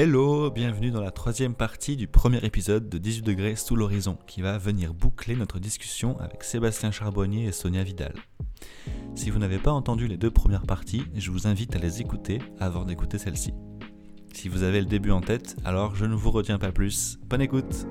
[0.00, 4.42] Hello, bienvenue dans la troisième partie du premier épisode de 18 degrés sous l'horizon, qui
[4.42, 8.14] va venir boucler notre discussion avec Sébastien Charbonnier et Sonia Vidal.
[9.16, 12.38] Si vous n'avez pas entendu les deux premières parties, je vous invite à les écouter
[12.60, 13.54] avant d'écouter celle-ci.
[14.32, 17.18] Si vous avez le début en tête, alors je ne vous retiens pas plus.
[17.26, 17.88] Bonne écoute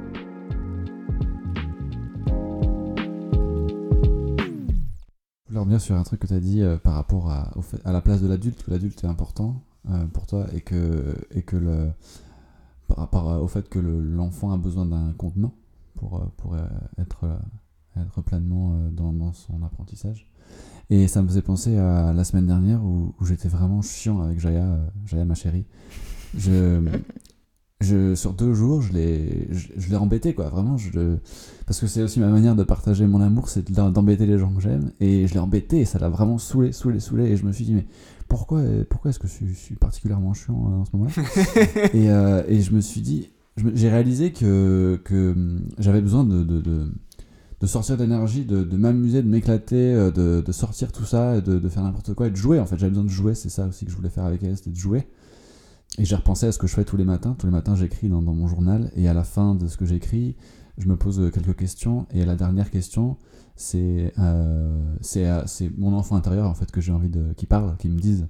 [5.44, 7.52] Je voulais revenir sur un truc que tu as dit euh, par rapport à,
[7.84, 9.62] à la place de l'adulte, que l'adulte est important
[10.14, 11.90] pour toi et que, et que le,
[12.88, 15.54] par rapport au fait que le- l'enfant a besoin d'un contenant
[15.96, 16.66] pour, euh, pour euh,
[17.00, 20.30] être, euh, être pleinement euh, dans, son apprentissage.
[20.90, 24.40] Et ça me faisait penser à la semaine dernière où, où j'étais vraiment chiant avec
[24.40, 25.66] Jaya, euh, Jaya ma chérie.
[26.38, 26.82] Je,
[27.82, 30.50] je, sur deux jours, je l'ai, je, l'ai embêté, quoi.
[30.50, 31.18] Vraiment, je,
[31.66, 34.52] parce que c'est aussi ma manière de partager mon amour, c'est de- d'embêter les gens
[34.54, 34.92] que j'aime.
[35.00, 37.26] Et je l'ai embêté et ça l'a vraiment saoulé, saoulé, saoulé.
[37.26, 37.86] Et je me suis dit, mais
[38.28, 41.90] pourquoi, pourquoi est-ce que je suis, je suis particulièrement chiant euh, en ce moment-là?
[41.94, 43.32] Et, euh, et je me suis dit,
[43.74, 46.92] j'ai réalisé que, que hum, j'avais besoin de, de, de,
[47.60, 50.12] de sortir d'énergie, de, de m'amuser, de m'éclater, euh,
[50.42, 52.60] de, sortir tout ça, et de, de faire n'importe quoi et de jouer.
[52.60, 54.56] En fait, j'avais besoin de jouer, c'est ça aussi que je voulais faire avec elle,
[54.58, 55.08] c'était de jouer.
[55.98, 57.36] Et j'ai repensé à ce que je fais tous les matins.
[57.40, 58.92] Tous les matins, j'écris dans, mon journal.
[58.96, 60.36] Et à la fin de ce que j'écris,
[60.78, 62.06] je me pose euh, quelques questions.
[62.12, 63.18] Et la dernière question,
[63.56, 64.80] c'est euh,
[65.18, 65.44] euh,
[65.78, 68.28] mon enfant intérieur en fait que j'ai envie de qui parle, qui me dise.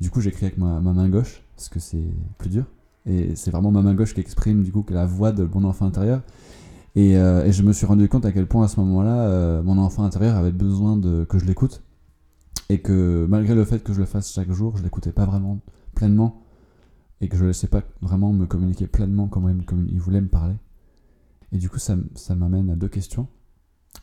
[0.00, 2.06] Du coup, j'écris avec ma, ma main gauche parce que c'est
[2.38, 2.64] plus dur.
[3.04, 5.86] Et c'est vraiment ma main gauche qui exprime du coup la voix de mon enfant
[5.86, 6.22] intérieur.
[6.94, 9.78] Et, euh, et je me suis rendu compte à quel point à ce moment-là, mon
[9.78, 11.82] enfant intérieur avait besoin de que je l'écoute.
[12.68, 15.58] Et que malgré le fait que je le fasse chaque jour, je l'écoutais pas vraiment
[15.94, 16.42] pleinement.
[17.20, 20.00] Et que je ne laissais pas vraiment me communiquer pleinement comme il, me communi- il
[20.00, 20.54] voulait me parler.
[21.52, 21.96] Et du coup, ça,
[22.36, 23.26] m'amène à deux questions.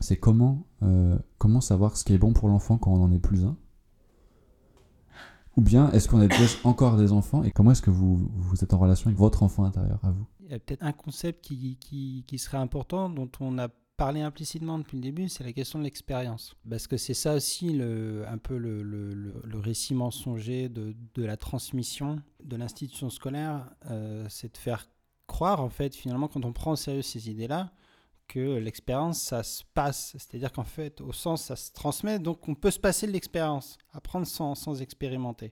[0.00, 3.18] C'est comment, euh, comment savoir ce qui est bon pour l'enfant quand on n'en est
[3.18, 3.56] plus un?
[5.56, 7.42] Ou bien, est-ce qu'on est déjà encore des enfants?
[7.44, 10.26] Et comment est-ce que vous, vous êtes en relation avec votre enfant intérieur à vous?
[10.40, 14.20] Il y a peut-être un concept qui, qui, qui serait important, dont on a parlé
[14.20, 16.54] implicitement depuis le début, c'est la question de l'expérience.
[16.68, 21.36] Parce que c'est ça aussi le, un peu le, le, récit mensonger de, de la
[21.36, 24.88] transmission de l'institution scolaire, euh, c'est de faire
[25.26, 27.72] croire, en fait, finalement, quand on prend au sérieux ces idées-là,
[28.28, 30.12] que l'expérience, ça se passe.
[30.18, 33.78] C'est-à-dire qu'en fait, au sens, ça se transmet, donc on peut se passer de l'expérience,
[33.92, 35.50] apprendre sans, sans expérimenter.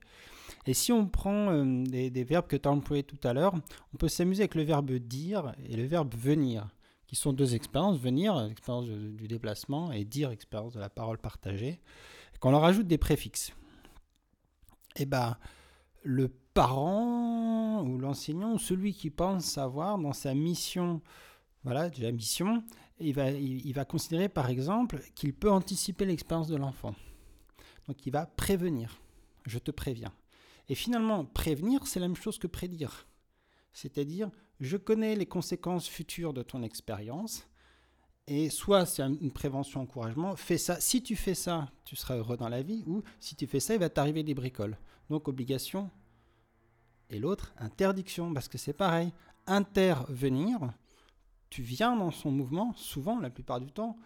[0.65, 3.55] Et si on prend euh, des, des verbes que tu as employés tout à l'heure,
[3.93, 6.67] on peut s'amuser avec le verbe dire et le verbe venir,
[7.07, 7.97] qui sont deux expériences.
[7.99, 11.79] Venir, l'expérience de- du déplacement, et dire, expérience de la parole partagée.
[12.39, 13.53] Qu'on leur ajoute des préfixes.
[14.97, 15.37] Et ben,
[16.03, 21.01] le parent ou l'enseignant ou celui qui pense savoir dans sa mission,
[21.63, 22.63] voilà, déjà mission,
[22.99, 26.95] il va, il, il va considérer par exemple qu'il peut anticiper l'expérience de l'enfant.
[27.87, 28.99] Donc il va prévenir.
[29.45, 30.13] Je te préviens.
[30.69, 33.05] Et finalement, prévenir, c'est la même chose que prédire.
[33.75, 34.31] C'est-à-dire,
[34.61, 37.45] je connais les conséquences futures de ton expérience.
[38.25, 40.79] Et soit c'est un- une prévention, encouragement, fais ça.
[40.79, 42.83] Si tu fais ça, tu seras heureux dans la vie.
[42.87, 44.77] Ou si tu fais ça, il va t'arriver des bricoles.
[45.09, 45.91] Donc obligation.
[47.09, 48.33] Et l'autre, interdiction.
[48.33, 49.11] Parce que c'est pareil.
[49.45, 50.73] Intervenir,
[51.49, 53.97] tu viens dans son mouvement, souvent, la plupart du temps,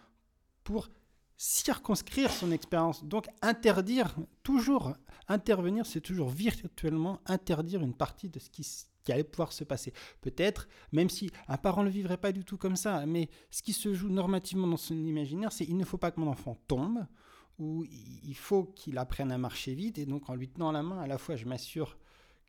[0.64, 0.88] pour
[1.36, 3.04] circonscrire son expérience.
[3.04, 4.94] Donc interdire, toujours
[5.28, 8.66] intervenir, c'est toujours virtuellement interdire une partie de ce qui,
[9.04, 9.92] qui allait pouvoir se passer.
[10.20, 13.62] Peut-être, même si un parent ne le vivrait pas du tout comme ça, mais ce
[13.62, 16.56] qui se joue normativement dans son imaginaire, c'est il ne faut pas que mon enfant
[16.68, 17.06] tombe,
[17.58, 21.00] ou il faut qu'il apprenne à marcher vite, et donc en lui tenant la main,
[21.00, 21.98] à la fois je m'assure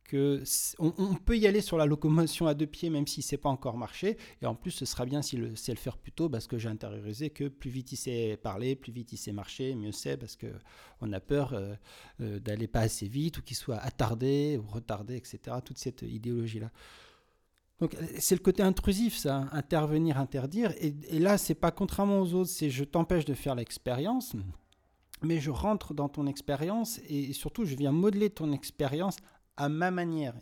[0.03, 0.43] que
[0.79, 3.77] on, peut y aller sur la locomotion à deux pieds même si c'est pas encore
[3.77, 4.17] marché.
[4.41, 6.57] Et en plus ce sera bien s'il le sait le faire plus tôt parce que
[6.57, 10.17] j'ai intériorisé que plus vite il sait parler plus vite il sait marcher mieux c'est
[10.17, 10.47] parce que
[10.99, 11.75] on a peur euh,
[12.19, 16.59] euh, d'aller pas assez vite ou qu'il soit attardé ou retardé etc toute cette idéologie
[16.59, 16.71] là
[17.79, 20.71] donc c'est le côté intrusif ça intervenir interdire.
[20.79, 24.35] Et, et là c'est pas contrairement aux autres c'est je t'empêche de faire l'expérience
[25.23, 29.17] mais je rentre dans ton expérience et surtout je viens modeler ton expérience
[29.57, 30.33] à ma manière.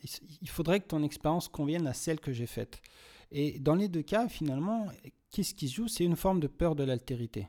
[0.42, 2.82] Il- faudrait que ton expérience convienne à celle que j'ai faite.
[3.32, 4.88] Et dans les deux cas, finalement,
[5.32, 5.88] qu'est-ce qui se joue?
[5.88, 7.48] C'est une forme de peur de l'altérité.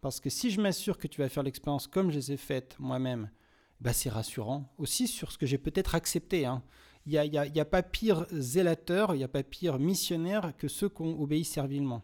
[0.00, 2.76] Parce que si je m'assure que tu vas faire l'expérience comme je les ai faites
[2.78, 3.30] moi-même,
[3.80, 4.72] bah c'est rassurant.
[4.78, 6.46] Aussi sur ce que j'ai peut-être accepté.
[6.46, 6.62] hein.
[7.06, 10.54] Il n'y a, y a- a pas pire zélateur, il n'y a pas pire missionnaire
[10.56, 12.02] que ceux qui ont obéi servilement.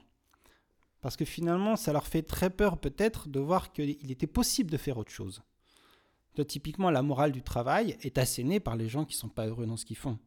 [1.03, 4.77] Parce que finalement, ça leur fait très peur peut-être de voir qu'il était possible de
[4.79, 5.43] faire autre chose.
[6.37, 9.47] Toi, typiquement, la morale du travail est assénée par les gens qui ne sont pas
[9.47, 10.19] heureux dans ce qu'ils font.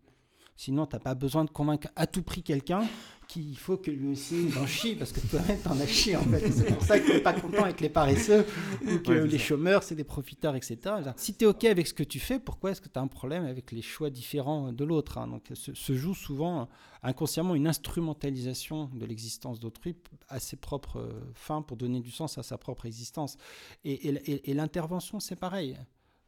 [0.57, 2.81] Sinon, tu n'as pas besoin de convaincre à tout prix quelqu'un
[3.27, 6.23] qu'il faut que lui aussi il en chie, parce que toi-même, t'en as chié, en
[6.23, 6.51] fait.
[6.51, 8.43] C'est pour ça que t'es pas content avec les paresseux,
[8.87, 10.77] ou que les chômeurs, c'est des profiteurs, etc.
[11.15, 13.07] Si tu es OK avec ce que tu fais, pourquoi est-ce que tu as un
[13.07, 15.27] problème avec les choix différents de l'autre hein?
[15.27, 16.67] Donc, se, joue souvent
[17.03, 19.95] inconsciemment une instrumentalisation de l'existence d'autrui
[20.27, 23.37] à ses propres euh, fins pour donner du sens à sa propre existence.
[23.85, 25.77] et, et l'intervention, c'est pareil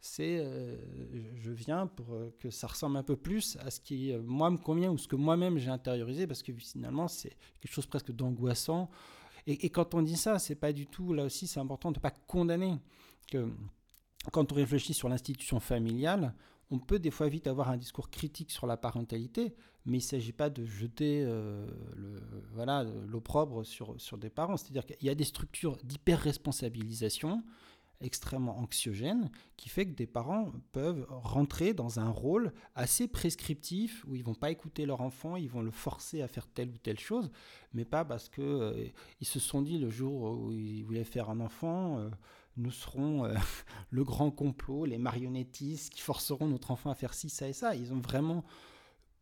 [0.01, 0.75] c'est euh,
[1.36, 4.50] je viens pour euh, que ça ressemble un peu plus à ce qui euh, moi
[4.50, 8.12] me convient ou ce que moi-même j'ai intériorisé parce que finalement c'est quelque chose presque
[8.12, 8.89] d'angoissant.
[9.48, 12.01] Et, quand on dit ça c'est pas du tout là aussi c'est important de ne
[12.01, 12.75] pas condamner
[13.31, 13.48] que
[14.31, 16.33] quand on réfléchit sur l'institution familiale
[16.71, 19.53] on peut des fois vite avoir un discours critique sur la parentalité
[19.86, 21.27] mais il ne s'agit pas de jeter
[22.53, 24.57] voilà l'opprobre sur, sur des parents.
[24.57, 27.44] C'est-à-dire qu'il y a des structures d'hyper-responsabilisation
[28.01, 34.15] extrêmement anxiogène qui fait que des parents peuvent rentrer dans un rôle assez prescriptif où
[34.15, 37.00] ils vont pas écouter leur enfant, ils vont le forcer à faire telle ou telle
[37.00, 37.31] chose,
[37.74, 38.88] mais pas parce que euh,
[39.19, 42.09] ils se sont dit le jour où ils voulaient faire un enfant, euh,
[42.57, 43.36] nous serons euh,
[43.89, 47.75] le grand complot, les marionnettistes qui forceront notre enfant à faire ci, ça et ça.
[47.75, 48.44] Ils ont vraiment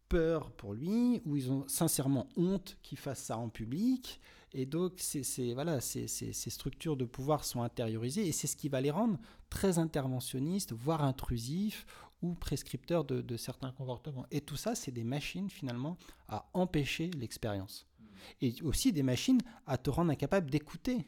[0.09, 4.19] peur pour lui, ou ils ont sincèrement honte qu'il fasse ça en public.
[4.53, 8.81] Et donc, c'est, voilà, ces, structures de pouvoir sont intériorisées et c'est ce qui va
[8.81, 9.19] les rendre
[9.49, 11.85] très interventionnistes, voire intrusifs
[12.21, 14.25] ou prescripteurs de, certains comportements.
[14.31, 15.97] Et tout ça, c'est des machines finalement
[16.27, 17.85] à empêcher l'expérience.
[18.41, 21.05] Et aussi des machines à te rendre incapable d'écouter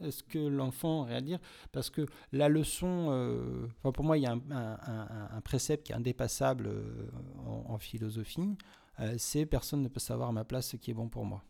[0.00, 1.38] ce que l'enfant a à dire.
[1.72, 6.66] Parce que la leçon, euh, pour moi, il y a un, précepte qui est indépassable
[6.68, 7.08] euh,
[7.46, 8.56] en, philosophie,
[9.00, 11.42] euh, c'est personne ne peut savoir à ma place ce qui est bon pour moi.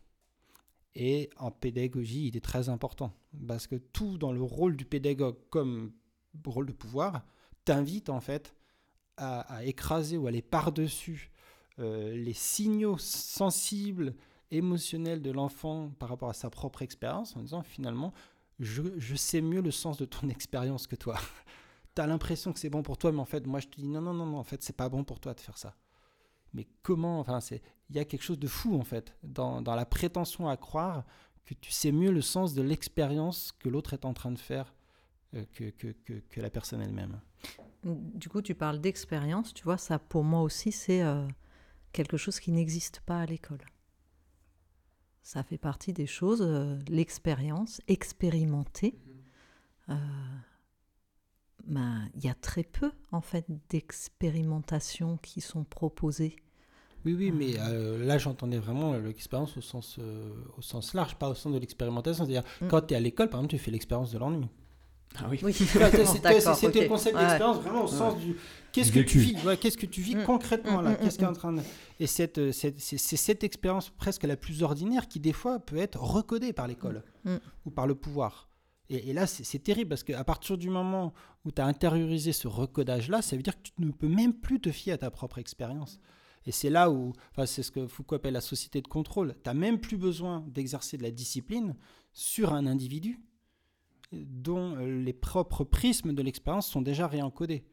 [0.95, 3.13] Et en pédagogie, il est très important.
[3.47, 5.93] Parce que tout dans le rôle du pédagogue comme
[6.45, 7.23] rôle de pouvoir
[7.65, 8.55] t'invite en fait
[9.17, 11.29] à, écraser ou aller par-dessus
[11.79, 14.15] euh, les signaux sensibles,
[14.49, 18.13] émotionnels de l'enfant par rapport à sa propre expérience en disant finalement,
[18.59, 21.17] je, je sais mieux le sens de ton expérience que toi.
[21.95, 23.87] tu as l'impression que c'est bon pour toi, mais en fait, moi je te dis
[23.87, 25.75] non, non, non, non, en fait, c'est pas bon pour toi de faire ça
[26.53, 29.75] mais comment Enfin, c'est il y a quelque chose de fou en fait dans, dans,
[29.75, 31.05] la prétention à croire
[31.45, 34.73] que tu sais mieux le sens de l'expérience que l'autre est en train de faire
[35.35, 35.93] euh, que, que,
[36.29, 37.19] que, la personne elle-même.
[37.83, 41.27] Du coup, tu parles d'expérience, tu vois, ça pour moi aussi c'est euh,
[41.91, 43.63] quelque chose qui n'existe pas à l'école.
[45.21, 48.99] Ça fait partie des choses, euh, l'expérience, expérimenter.
[49.87, 49.95] Mm-hmm.
[51.69, 56.35] Ben, il y a très peu en fait d'expérimentations qui sont proposées.
[57.05, 61.29] Oui, oui, mais euh, là j'entendais vraiment l'expérience au sens, euh, au sens large, pas
[61.29, 62.25] au sens de l'expérimentation.
[62.25, 62.67] C'est-à-dire, mm.
[62.67, 64.47] quand tu es à l'école, par exemple, tu fais l'expérience de l'ennui.
[65.17, 65.39] Ah oui.
[65.43, 65.53] oui.
[65.53, 68.35] C'était le concept d'expérience vraiment au sens du
[68.71, 71.33] qu'est-ce que, tu vis, qu'est-ce que tu vis concrètement là, mm, qu'est-ce qui est en
[71.33, 71.61] train de...
[71.99, 76.01] Et cette, cette c'est cette expérience presque la plus ordinaire qui des fois peut être
[76.01, 77.03] recodée par l'école
[77.65, 78.49] ou par le pouvoir.
[78.89, 81.13] Et, là, c'est terrible parce qu'à partir du moment
[81.49, 84.61] où tu as intériorisé ce recodage-là, ça veut dire que tu ne peux même plus
[84.61, 85.99] te fier à ta propre expérience.
[86.45, 89.33] Et c'est là où, enfin, c'est ce que Foucault appelle la société de contrôle.
[89.43, 91.75] Tu n'as même plus besoin d'exercer de la discipline
[92.13, 93.19] sur un individu
[94.11, 97.65] dont euh, les propres prismes de l'expérience sont déjà réencodés.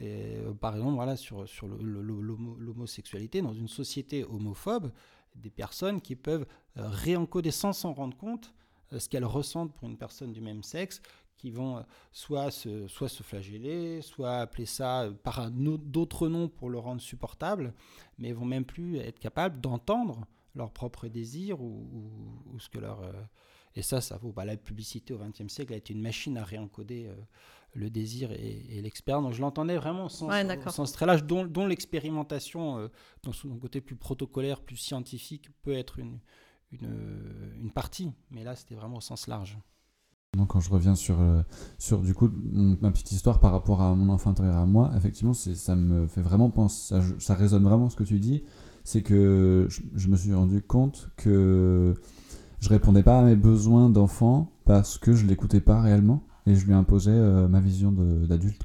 [0.00, 4.92] Euh, par exemple, voilà, sur, sur l'homosexualité, dans une société homophobe,
[5.34, 6.46] des personnes qui peuvent
[6.76, 8.54] euh, réencoder sans s'en rendre compte
[8.96, 11.00] ce qu'elles ressentent pour une personne du même sexe,
[11.36, 11.82] qui vont euh,
[12.12, 17.00] soit se, soit se flageller, soit appeler ça euh, par d'autres noms pour le rendre
[17.00, 17.74] supportable,
[18.18, 21.84] mais vont même plus être capables d'entendre leurs propres désirs ou,
[22.58, 23.02] ce que leur...
[23.74, 24.30] et ça, ça vaut.
[24.30, 27.10] Bah, la publicité au XXe siècle a été une machine à réencoder
[27.72, 29.24] le désir et, l'expérience.
[29.24, 30.30] Donc je l'entendais vraiment sans,
[30.70, 32.88] sens, très large, dont, dont l'expérimentation,
[33.24, 36.20] dans son côté plus protocolaire, plus scientifique, peut être une,
[36.82, 39.58] une, partie, mais là c'était vraiment au sens large.
[40.48, 41.42] Quand je reviens sur, euh,
[41.78, 45.34] sur du coup ma petite histoire par rapport à mon enfant intérieur à moi, effectivement
[45.34, 48.44] ça me fait vraiment penser, ça, résonne vraiment ce que tu dis,
[48.84, 51.94] c'est que je, me suis rendu compte que
[52.60, 56.66] je répondais pas à mes besoins d'enfant parce que je l'écoutais pas réellement et je
[56.66, 58.64] lui imposais euh, ma vision d'adulte.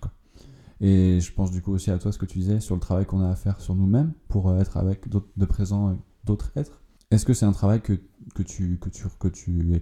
[0.81, 3.05] Et je pense du coup aussi à toi ce que tu disais sur le travail
[3.05, 6.81] qu'on a à faire sur nous-mêmes pour euh, être avec de présent d'autres êtres.
[7.11, 7.93] Est-ce que c'est un travail que,
[8.35, 9.81] que, tu, que, tu, que tu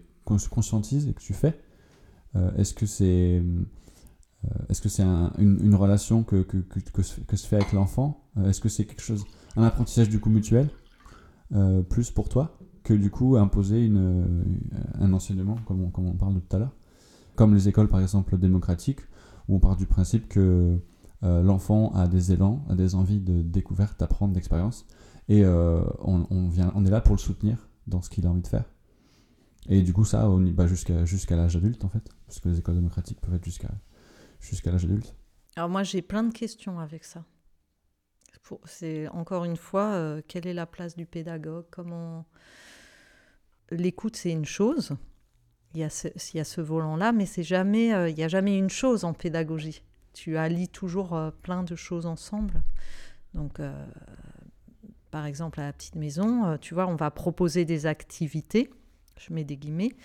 [0.49, 1.59] conscientises et que tu fais?
[2.57, 3.41] Est-ce que c'est
[4.45, 8.23] euh, est-ce que c'est une, relation que, que, que, se fait avec l'enfant?
[8.37, 10.69] Euh, Est-ce que c'est quelque chose, un apprentissage du coup mutuel,
[11.89, 14.59] plus pour toi, que du coup imposer une,
[14.99, 16.75] un enseignement, comme on, comme on parle tout à l'heure?
[17.35, 19.01] Comme les écoles par exemple démocratiques,
[19.47, 20.79] où on part du principe que
[21.23, 24.85] euh, l'enfant a des élans, a des envies de découverte, d'apprendre, d'expérience.
[25.29, 28.29] Et euh, on, on vient, on est là pour le soutenir dans ce qu'il a
[28.29, 28.65] envie de faire.
[29.69, 32.03] Et du coup, ça, on y va jusqu'à l'âge adulte, en fait.
[32.25, 33.71] Parce que les écoles démocratiques peuvent être jusqu'à
[34.39, 35.15] jusqu'à l'âge adulte.
[35.55, 37.23] Alors moi, j'ai plein de questions avec ça.
[38.63, 41.65] C'est encore une fois, euh, quelle est la place du pédagogue?
[41.69, 42.25] Comment
[43.71, 44.95] l'écoute, c'est une chose.
[45.73, 48.69] Il y a ce, ce volant-là, mais c'est jamais, euh, il n'y a jamais une
[48.69, 49.81] chose en pédagogie.
[50.13, 52.63] Tu allies toujours euh, plein de choses ensemble.
[53.33, 53.59] Donc,
[55.11, 58.71] par exemple, à la petite maison, tu vois, on va proposer des activités,
[59.19, 59.95] je mets des guillemets,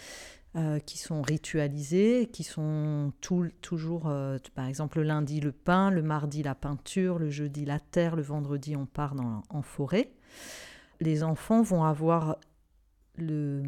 [0.56, 5.90] euh, qui sont ritualisées, qui sont tout- toujours, euh, par exemple, le lundi le pain,
[5.90, 10.10] le mardi la peinture, le jeudi la terre, le vendredi on part dans, en forêt.
[11.00, 12.36] Les enfants vont avoir
[13.16, 13.62] le,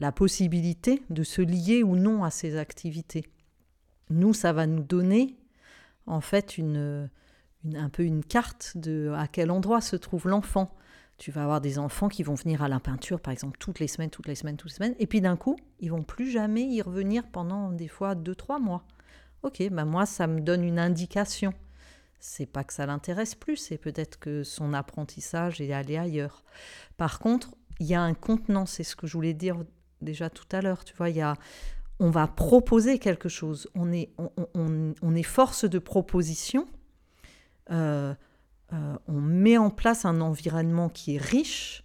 [0.00, 3.26] la possibilité de se lier ou non à ces activités.
[4.10, 5.36] Nous, ça va nous donner
[6.06, 7.10] en fait une-
[7.74, 10.70] un peu une carte de à quel endroit se trouve l'enfant.
[11.18, 13.88] Tu vas avoir des enfants qui vont venir à la peinture, par exemple, toutes les
[13.88, 16.62] semaines, toutes les semaines, toutes les semaines, et puis d'un coup, ils vont plus jamais
[16.62, 18.84] y revenir pendant des fois deux, trois mois.
[19.42, 21.52] Ok, ben moi, ça me donne une indication.
[22.20, 26.44] C'est pas que ça l'intéresse plus, c'est peut-être que son apprentissage est allé ailleurs.
[26.96, 29.56] Par contre, il y a un contenant, c'est ce que je voulais dire
[30.00, 30.84] déjà tout à l'heure.
[30.84, 31.24] Tu vois, il
[32.00, 33.68] on va proposer quelque chose.
[33.74, 36.68] On est, on, on- on est force de proposition.
[37.70, 38.14] Euh,
[38.72, 41.84] euh, on met en place un environnement qui est riche,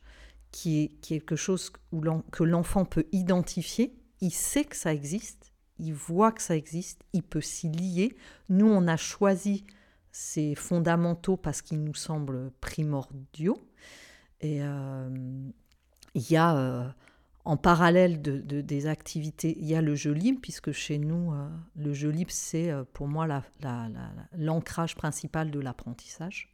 [0.52, 3.96] qui est quelque chose où que l'enfant peut identifier.
[4.22, 8.16] Il sait que ça existe, il voit que ça existe, il peut s'y lier.
[8.50, 9.66] Nous, on a choisi
[10.12, 13.58] ces fondamentaux parce qu'ils nous semblent primordiaux.
[14.42, 15.10] Et euh,
[16.13, 16.88] il y a, euh,
[17.46, 21.34] en parallèle de, de- des activités, il y a le jeu libre, puisque chez nous,
[21.75, 26.52] le jeu libre, c'est pour moi la- la- la- l'ancrage principal de l'apprentissage.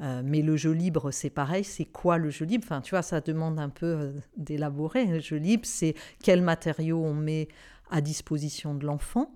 [0.00, 1.64] Euh, mais le jeu libre, c'est pareil.
[1.64, 2.64] C'est quoi le jeu libre?
[2.64, 5.04] Enfin, tu vois, ça demande un peu euh, d'élaborer.
[5.06, 7.48] Le jeu libre, c'est quels matériaux on met
[7.90, 9.30] à disposition de l'enfant.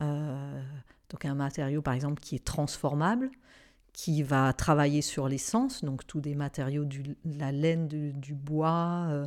[0.00, 0.62] Euh,
[1.10, 3.30] donc un matériau, par exemple, qui est transformable,
[3.92, 8.34] qui va travailler sur les sens, donc tous des matériaux, du, la laine, du, du
[8.34, 9.26] bois,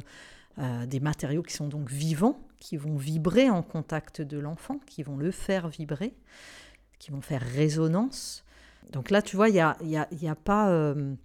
[0.87, 5.17] des matériaux qui sont donc vivants, qui vont vibrer en contact de l'enfant, qui vont
[5.17, 6.15] le faire vibrer,
[6.97, 8.43] qui vont faire résonance.
[8.91, 10.69] Donc là, tu vois, il n'y a, y a, y a pas...
[10.69, 11.15] euh,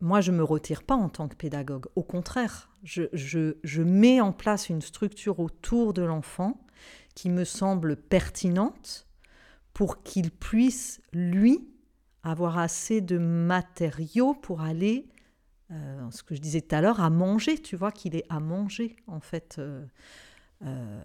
[0.00, 1.86] moi, je ne me retire pas en tant que pédagogue.
[1.96, 6.66] Au contraire, je, je- je mets en place une structure autour de l'enfant
[7.14, 9.06] qui me semble pertinente
[9.74, 11.68] pour qu'il puisse, lui,
[12.24, 15.08] avoir assez de matériaux pour aller,
[15.70, 18.40] euh, ce que je disais tout à l'heure, à manger, tu vois, qu'il est à
[18.40, 19.58] manger, en fait.
[19.58, 21.04] euh,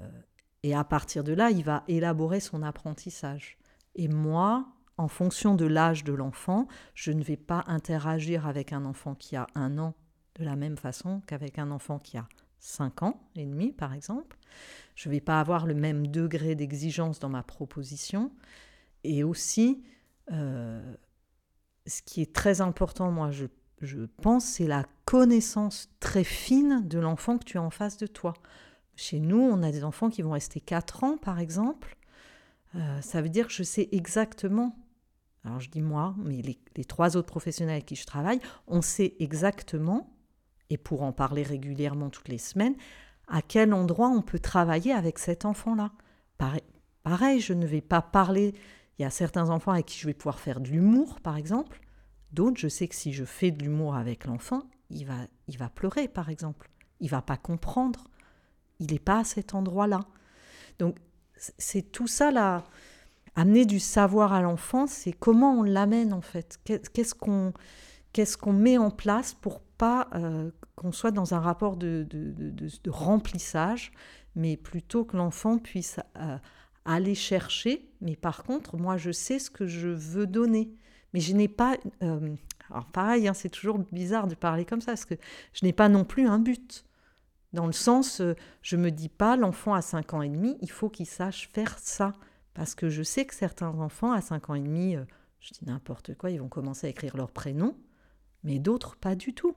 [0.64, 3.58] et à partir de là, il va élaborer son apprentissage.
[3.96, 8.86] Et moi, en fonction de l'âge de l'enfant, je ne vais pas interagir avec un
[8.86, 9.94] enfant qui a un an
[10.36, 12.28] de la même façon qu'avec un enfant qui a
[12.60, 14.38] 5 ans et demi, par exemple.
[14.96, 18.32] Je ne vais pas avoir le même degré d'exigence dans ma proposition.
[19.04, 19.84] Et aussi,
[20.32, 20.96] euh,
[21.86, 23.46] ce qui est très important, moi, je,
[23.82, 28.08] je pense, c'est la connaissance très fine de l'enfant que tu as en face de
[28.08, 28.34] toi.
[28.96, 31.96] Chez nous, on a des enfants qui vont rester 4 ans, par exemple.
[32.76, 34.76] Euh, ça veut dire que je sais exactement,
[35.48, 39.16] alors je dis moi, mais les, trois autres professionnels avec qui je travaille, on sait
[39.20, 40.14] exactement,
[40.70, 42.76] et pour en parler régulièrement toutes les semaines,
[43.28, 45.94] à quel endroit on peut travailler avec cet enfant-là.
[46.38, 46.64] Pareil,
[47.04, 48.54] pareil, je ne vais pas parler,
[49.00, 51.80] il y a certains enfants avec qui je vais pouvoir faire de l'humour, par exemple.
[52.34, 55.16] D'autres, je sais que si je fais de l'humour avec l'enfant, il va,
[55.48, 56.70] il va pleurer, par exemple.
[57.00, 58.04] Il va pas comprendre.
[58.80, 60.02] Il n'est pas à cet endroit-là.
[60.80, 60.98] Donc,
[61.38, 62.64] c'est tout ça là.
[63.38, 66.60] Amener du savoir à l'enfant, c'est comment on l'amène en fait.
[66.66, 67.54] Qu'est-ce qu'on
[68.12, 72.90] qu'est-ce qu'on met en place pour pas euh, qu'on soit dans un rapport de, de,
[72.90, 73.92] remplissage,
[74.36, 76.38] mais plutôt que l'enfant puisse euh,
[76.84, 77.88] aller chercher.
[78.02, 80.72] Mais par contre, moi, je sais ce que je veux donner.
[81.14, 81.78] Mais je n'ai pas...
[82.02, 82.36] Euh,
[82.72, 85.16] alors pareil, hein, c'est toujours bizarre de parler comme ça, parce que
[85.54, 86.86] je n'ai pas non plus un but.
[87.54, 88.20] Dans le sens,
[88.64, 91.78] je me dis pas, l'enfant à 5 ans et demi, il faut qu'il sache faire
[91.78, 92.14] ça.
[92.58, 95.06] Parce que je sais que certains enfants à 5 ans et demi, euh,
[95.40, 97.76] je dis n'importe quoi, ils vont commencer à écrire leur prénom,
[98.44, 99.54] mais d'autres pas du tout.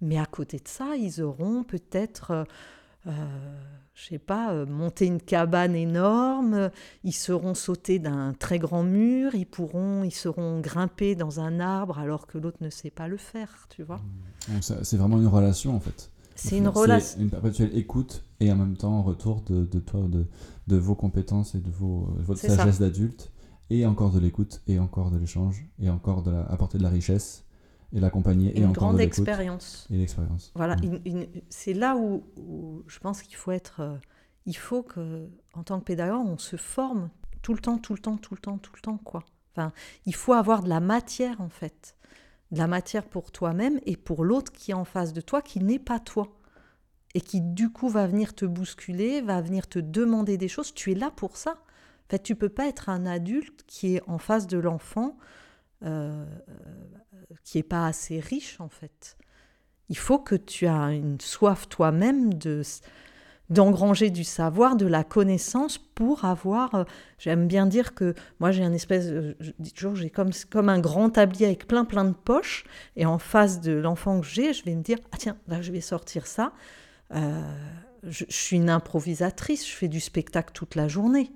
[0.00, 2.44] Mais à côté de ça, ils auront peut-être, euh,
[3.08, 3.10] euh,
[3.94, 6.70] je sais pas, euh, monté une cabane énorme,
[7.02, 11.98] ils seront sautés d'un très grand mur, ils pourront, ils seront grimpés dans un arbre
[11.98, 14.00] alors que l'autre ne sait pas le faire, tu vois.
[14.62, 16.10] Ça- C'est vraiment une relation en fait.
[16.36, 17.20] C'est une relation.
[17.20, 20.26] Une perpétuelle écoute et en même temps retour de, de toi, de,
[20.68, 22.56] de vos compétences et de vos, votre C'est ça.
[22.58, 23.32] sagesse d'adulte
[23.70, 26.88] et encore de l'écoute, et encore de l'échange, et encore de la, apporter de la
[26.88, 27.44] richesse,
[27.92, 29.88] et l'accompagner, et, une encore grande de expérience.
[29.90, 30.52] Et l'expérience.
[30.54, 30.84] Voilà, Mm.
[30.84, 33.80] une- une- c'est là où, où je pense qu'il faut être.
[33.80, 33.96] euh,
[34.44, 37.10] il faut que, en tant que pédagogue, on se forme
[37.42, 39.24] tout le temps, tout le temps, tout le temps, tout le temps, quoi.
[39.56, 39.72] Enfin,
[40.04, 41.96] il faut avoir de la matière, en fait.
[42.50, 45.60] De la matière pour toi-même et pour l'autre qui est en face de toi, qui
[45.60, 46.28] n'est pas toi.
[47.14, 50.74] Et qui, du coup, va venir te bousculer, va venir te demander des choses.
[50.74, 51.52] Tu es là pour ça.
[51.52, 55.16] En fait, tu peux pas être un adulte qui est en face de l'enfant,
[55.82, 56.24] euh,
[57.42, 59.16] qui est pas assez riche, en fait.
[59.88, 62.62] Il faut que tu as une soif toi-même de
[63.50, 66.74] d'engranger du savoir, de la connaissance pour avoir.
[66.74, 66.84] euh,
[67.18, 70.68] J'aime bien dire que moi j'ai un espèce, de- je dis toujours j'ai comme comme
[70.68, 72.64] un grand tablier avec plein plein de poches
[72.96, 75.72] et en face de l'enfant que j'ai, je vais me dire ah tiens là je
[75.72, 76.52] vais sortir ça.
[77.14, 77.40] Euh,
[78.02, 81.30] je, suis une improvisatrice, je fais du spectacle toute la journée.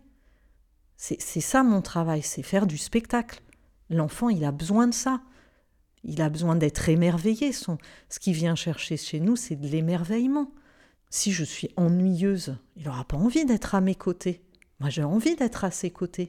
[0.96, 3.40] C'est c'est ça mon travail, c'est faire du spectacle.
[3.88, 5.20] L'enfant il a besoin de ça.
[6.02, 7.52] Il a besoin d'être émerveillé.
[7.52, 7.76] Son,
[8.08, 10.50] ce qu'il vient chercher chez nous, c'est de l'émerveillement.
[11.10, 14.42] Si je suis ennuyeuse, il n'aura pas envie d'être à mes côtés.
[14.78, 16.28] Moi, j'ai envie d'être à ses côtés.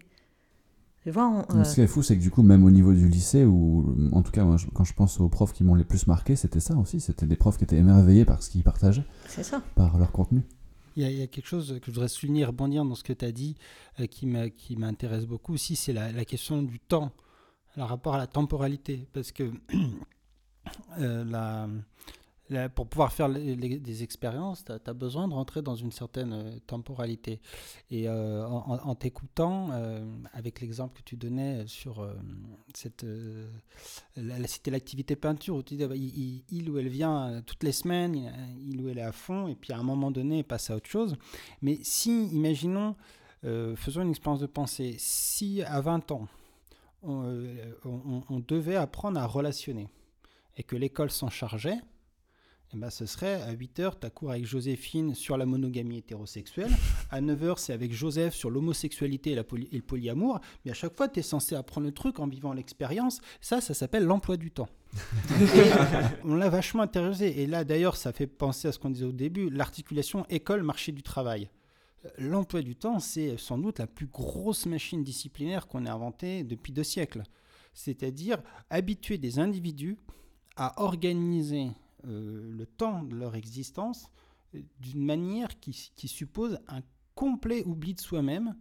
[1.03, 2.93] Tu vois, on- euh, Ce qui est fou, c'est que du coup, même au niveau
[2.93, 5.75] du lycée, ou en tout cas, moi, je- quand je pense aux profs qui m'ont
[5.75, 6.99] les plus marqué, c'était ça aussi.
[6.99, 9.61] C'était des profs qui étaient émerveillés par ce qu'ils partageaient, ça.
[9.75, 10.41] par leur contenu.
[10.95, 13.03] Il y, a, il y a quelque chose que je voudrais souligner, rebondir dans ce
[13.03, 13.55] que tu as dit,
[13.99, 17.11] euh, qui m'intéresse beaucoup aussi, c'est la, la question du temps,
[17.77, 19.07] le rapport à la temporalité.
[19.13, 19.49] Parce que
[20.99, 21.67] euh, la-
[22.75, 27.39] pour pouvoir faire des expériences, tu as, besoin de rentrer dans une certaine euh, temporalité.
[27.89, 30.03] Et euh, en, t'écoutant, euh,
[30.33, 32.13] avec l'exemple que tu donnais sur euh,
[32.73, 33.05] cette.
[34.15, 37.71] la- c'était l'activité peinture où tu dis, ah bah, il, ou elle vient toutes les
[37.71, 40.69] semaines, il, ou elle est à fond, et puis à un moment donné, elle passe
[40.69, 41.15] à autre chose.
[41.61, 42.95] Mais si, imaginons,
[43.43, 46.27] faisons une expérience de pensée, si à 20 ans,
[47.03, 49.87] on devait apprendre à relationner,
[50.57, 51.79] et que l'école s'en chargeait,
[52.73, 56.71] eh ben, ce serait à 8h, tu as cours avec Joséphine sur la monogamie hétérosexuelle.
[57.09, 60.39] À 9h, c'est avec Joseph sur l'homosexualité et, la poly- et le polyamour.
[60.63, 63.19] Mais à chaque fois, tu es censé apprendre le truc en vivant l'expérience.
[63.41, 64.69] Ça, ça s'appelle l'emploi du temps.
[66.23, 67.41] On l'a vachement intériorisé.
[67.41, 71.03] Et là, d'ailleurs, ça fait penser à ce qu'on disait au début l'articulation école-marché du
[71.03, 71.49] travail.
[72.17, 76.71] L'emploi du temps, c'est sans doute la plus grosse machine disciplinaire qu'on ait inventée depuis
[76.71, 77.23] deux siècles.
[77.73, 79.97] C'est-à-dire habituer des individus
[80.55, 81.67] à organiser
[82.05, 84.07] le temps de leur existence
[84.55, 85.73] euh, d'une manière qui,
[86.07, 86.81] suppose un
[87.15, 88.55] complet oubli de soi-même,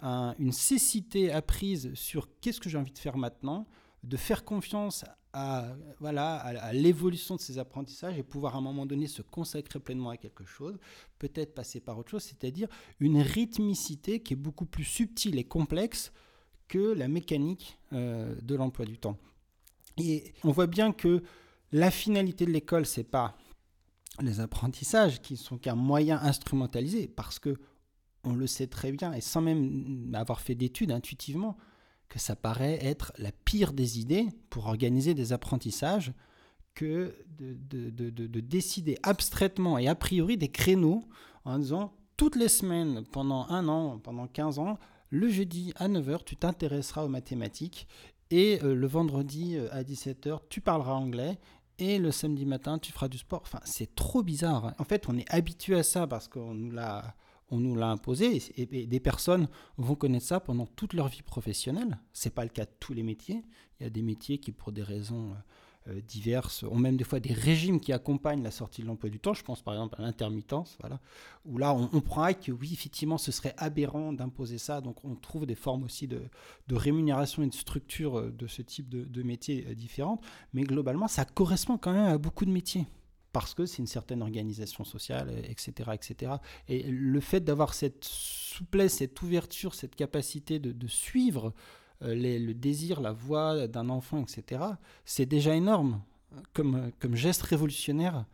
[0.00, 3.66] un- une cécité apprise sur qu'est-ce que j'ai envie de faire maintenant,
[4.02, 8.86] de faire confiance à, voilà, à l'évolution de ces apprentissages et pouvoir à un moment
[8.86, 10.78] donné se consacrer pleinement à quelque chose,
[11.18, 12.68] peut-être passer par autre chose, c'est-à-dire
[13.00, 16.10] une rythmicité qui est beaucoup plus subtile et complexe
[16.68, 19.18] que la mécanique euh, de l'emploi du temps.
[19.98, 21.22] Et on voit bien que
[21.72, 23.36] la finalité de l'école, c'est pas
[24.22, 27.56] les apprentissages qui sont qu'un moyen instrumentalisé, parce que
[28.24, 31.56] on le sait très bien, et sans même avoir fait d'études intuitivement,
[32.08, 36.12] que ça paraît être la pire des idées pour organiser des apprentissages
[36.74, 41.04] que de, de- de- de- de décider abstraitement et a priori des créneaux
[41.44, 44.78] en disant toutes les semaines, pendant un an, pendant 15 ans,
[45.10, 47.86] le jeudi à 9h, tu t'intéresseras aux mathématiques
[48.30, 51.38] et euh, le vendredi euh, à 17h, tu parleras anglais
[51.78, 53.42] et le samedi matin, tu feras du sport.
[53.42, 54.74] Enfin, c'est trop bizarre.
[54.78, 57.14] En fait, on est habitué à ça parce qu'on nous l'a,
[57.50, 61.22] on nous l'a imposé et, et des personnes vont connaître ça pendant toute leur vie
[61.22, 61.98] professionnelle.
[62.12, 63.44] C'est pas le cas de tous les métiers.
[63.78, 65.34] Il y a des métiers qui, pour des raisons euh,
[66.06, 69.34] diverses, ont même des fois des régimes qui accompagnent la sortie de l'emploi du temps.
[69.34, 71.00] Je pense par exemple à l'intermittence, voilà,
[71.44, 74.80] où là, on, on prend que oui, effectivement, ce serait aberrant d'imposer ça.
[74.80, 76.22] Donc, on trouve des formes aussi de,
[76.68, 80.22] de rémunération et de structure euh, de ce type de, de métiers euh, différentes.
[80.52, 82.86] Mais globalement, ça correspond quand même à beaucoup de métiers
[83.32, 85.90] parce que c'est une certaine organisation sociale, etc.
[85.92, 86.32] etc.
[86.68, 91.50] Et le fait d'avoir cette souplesse, cette ouverture, cette capacité de, de suivre euh,
[92.00, 94.62] les- le désir, la voix d'un enfant, etc.,
[95.04, 96.00] c'est déjà énorme
[96.52, 98.24] comme, geste révolutionnaire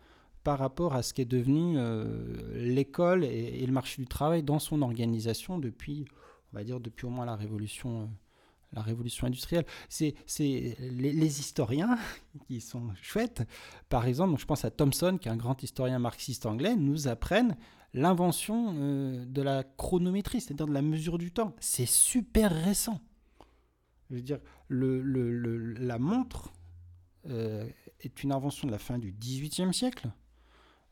[0.44, 4.58] par rapport à ce qui est devenu euh, l'école et, le marché du travail dans
[4.58, 6.04] son organisation depuis,
[6.52, 8.08] on va dire, depuis au moins la révolution,
[8.76, 9.66] euh, industrielle.
[9.88, 10.14] C'est
[10.80, 11.98] les, historiens
[12.46, 13.42] qui sont chouettes,
[13.88, 17.56] par exemple, je pense à Thomson, qui est un grand historien marxiste anglais, nous apprennent
[17.94, 21.54] l'invention euh, de la chronométrie, c'est-à-dire de la mesure du temps.
[21.60, 23.00] C'est super récent.
[24.12, 26.52] Je veux dire, le, le- le- la montre
[27.30, 27.66] euh,
[28.00, 30.10] est une invention de la fin du XVIIIe siècle.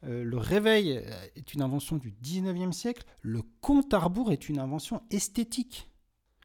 [0.04, 1.02] Euh, le réveil euh,
[1.36, 3.04] est une invention du XIXe siècle.
[3.20, 5.90] Le compte à rebours est une invention esthétique.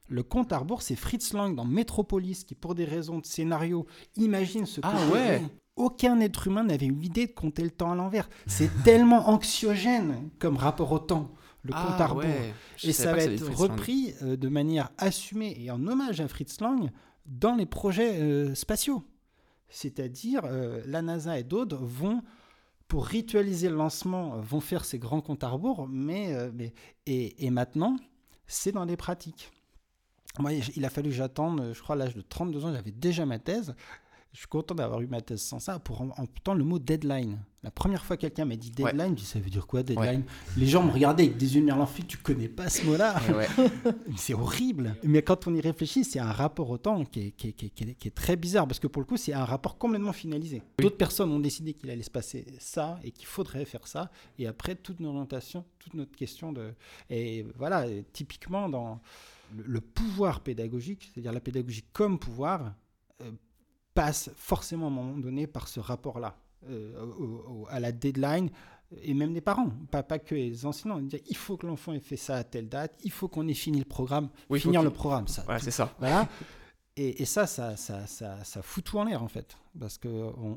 [0.10, 3.88] Le compte à rebours, c'est Fritz Lang dans Metropolis qui, pour des raisons de scénario,
[4.18, 5.42] imagine ce Ah côté- ouais.
[5.78, 8.30] Aucun être humain n'avait eu l'idée de compter le temps à l'envers.
[8.48, 11.32] C'est tellement anxiogène comme rapport au temps,
[11.66, 12.24] le compte à Ah rebours.
[12.24, 12.54] ouais.
[12.84, 16.90] Et ça va être repris euh, de manière assumée et en hommage à Fritz Lang
[17.26, 19.04] dans les projets euh, spatiaux.
[19.70, 22.22] C'est-à-dire, euh, la NASA et d'autres vont,
[22.88, 26.74] pour ritualiser le lancement, vont faire ces grands comptes à rebours, mais, mais-
[27.06, 27.98] et, et maintenant,
[28.48, 29.52] c'est dans les pratiques.
[30.38, 33.40] Moi, il a fallu que j'attende, je crois, l'âge de 32 ans, j'avais déjà ma
[33.40, 33.74] thèse.
[34.36, 37.40] Je suis content d'avoir eu ma thèse sans ça, pour en- entendre le mot deadline.
[37.64, 38.92] La première fois que quelqu'un m'a dit Ouais.
[38.92, 40.24] deadline, je dis ça veut dire quoi deadline?
[40.58, 43.34] Les gens me regardaient avec des yeux de merlan tu connais pas ce mot-là Ouais,
[43.34, 43.48] ouais.
[44.18, 44.98] c'est horrible.
[45.04, 47.68] Mais quand on y réfléchit, c'est un rapport au temps qui est, qui est- qui
[47.68, 49.78] est- qui est- qui est très bizarre parce que pour le coup, c'est un rapport
[49.78, 50.62] complètement finalisé.
[50.80, 54.12] D'autres personnes ont décidé qu'il allait se passer ça et qu'il faudrait faire ça.
[54.38, 56.74] Et après, toute notre orientation, toute notre question de.
[57.10, 59.00] Et voilà, typiquement dans
[59.56, 62.74] le, le pouvoir pédagogique, c'est-à-dire la pédagogie comme pouvoir,
[63.22, 63.32] euh,
[63.96, 66.38] passe forcément à un moment donné par ce rapport-là,
[66.70, 68.50] euh, au- au- à la deadline,
[69.02, 71.00] et même des parents, pas, pas que les enseignants.
[71.00, 73.54] Dire, il faut que l'enfant ait fait ça à telle date, il faut qu'on ait
[73.56, 75.42] fini le programme, Oui, finir le programme, ça.
[75.46, 75.94] Voilà, c'est ça.
[75.98, 76.30] Voilà.
[76.98, 79.58] Et, et ça, ça, ça, ça, ça fout tout en l'air, en fait.
[79.80, 80.10] Parce qu'on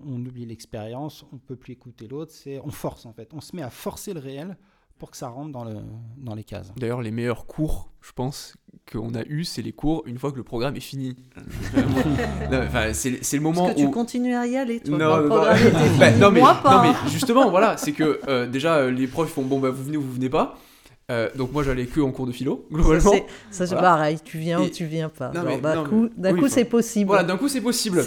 [0.06, 3.32] on oublie l'expérience, on peut plus écouter l'autre, c'est on force, en fait.
[3.34, 4.56] On se met à forcer le réel
[4.98, 5.76] pour que ça rentre dans, le,
[6.18, 6.72] dans les cases.
[6.76, 8.54] D'ailleurs, les meilleurs cours, je pense,
[8.90, 11.16] qu'on a eu, c'est les cours une fois que le programme est fini.
[12.92, 13.90] C'est c'est le moment Est-ce que tu où.
[13.90, 15.28] continues à y aller, toi, Non, non,
[15.98, 16.76] Bah, non, mais, Moi, pas.
[16.76, 19.84] non, mais justement, voilà, c'est que euh, déjà, euh, les profs font bon, bah vous
[19.84, 20.56] venez ou vous venez pas.
[21.10, 23.12] Euh, donc moi, j'allais que en cours de philo, globalement.
[23.12, 23.90] c'est- Ça, c'est Voilà.
[23.90, 25.28] pareil, tu viens Et- ou tu viens pas.
[25.30, 27.06] D'un coup, d'un oui, coup c'est possible.
[27.08, 28.02] Voilà, d'un coup, c'est possible.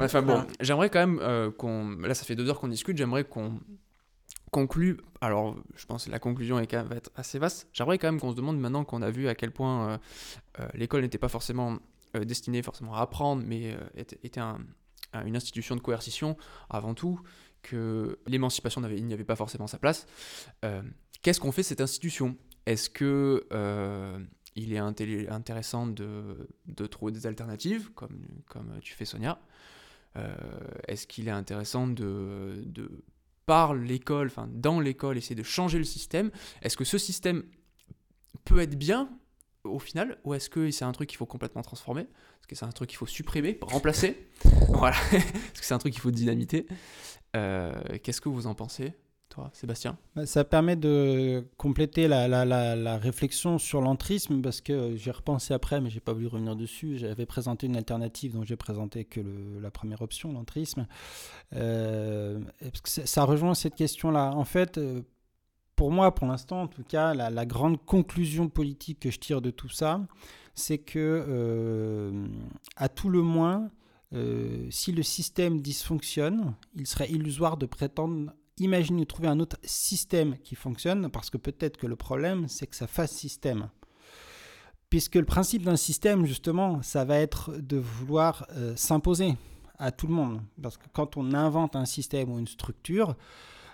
[0.00, 1.96] Enfin bon, j'aimerais quand même euh, qu'on.
[2.02, 2.96] Là, ça fait deux heures qu'on discute.
[2.96, 3.52] J'aimerais qu'on
[5.20, 6.62] Alors, je pense que la conclusion va
[6.96, 7.68] être assez vaste.
[7.72, 9.98] J'aimerais quand même qu'on se demande maintenant qu'on a vu à quel point euh,
[10.60, 11.78] euh, l'école n'était pas forcément
[12.14, 14.58] euh, destinée forcément à apprendre, mais était, était un-
[15.12, 16.36] un- une institution de coercition
[16.70, 17.20] avant tout,
[17.62, 20.06] que l'émancipation n'y avait pas forcément sa place.
[21.22, 22.36] Qu'est-ce qu'on fait cette institution?
[22.64, 23.44] Est-ce que
[24.54, 29.40] il est intéressant de, de trouver des alternatives, comme, comme tu fais Sonia?
[30.86, 32.88] Est-ce qu'il est intéressant de, de
[33.46, 36.30] par l'école, enfin dans l'école, essayer de changer le système
[36.62, 37.44] Est-ce que ce système
[38.44, 39.08] peut être bien
[39.64, 42.02] au final ou est-ce que c'est un truc qu'il faut complètement transformer?
[42.02, 44.28] Est-ce que c'est un truc qu'il faut supprimer, remplacer?
[44.68, 44.96] Voilà.
[45.12, 46.66] Est-ce que c'est un truc qu'il faut dynamiter?
[47.34, 48.92] Euh, Qu'est-ce que vous en pensez,
[49.28, 55.54] toi, Sébastien Bah, Ça permet de compléter la, réflexion sur l'entrisme parce que j'ai repensé
[55.54, 56.98] après, mais j'ai pas voulu revenir dessus.
[56.98, 59.20] J'avais présenté une alternative, donc j'ai présenté que
[59.60, 60.86] la première option, l'entrisme.
[61.54, 62.40] Euh,
[62.84, 64.32] ça- rejoint cette question-là.
[64.34, 65.02] En fait, euh,
[65.74, 69.50] pour moi, pour l'instant, en tout cas, la, grande conclusion politique que je tire de
[69.50, 70.06] tout ça,
[70.54, 72.26] c'est que, euh,
[72.76, 73.70] à tout le moins,
[74.14, 80.38] euh, si le système dysfonctionne, il serait illusoire de prétendre imaginer trouver un autre système
[80.38, 83.68] qui fonctionne, parce que peut-être que le problème, c'est que ça fasse système.
[84.88, 89.34] Puisque le principe d'un système, justement, ça va être de vouloir euh, s'imposer
[89.78, 90.40] à tout le monde.
[90.62, 93.16] Parce que quand on invente un système ou une structure,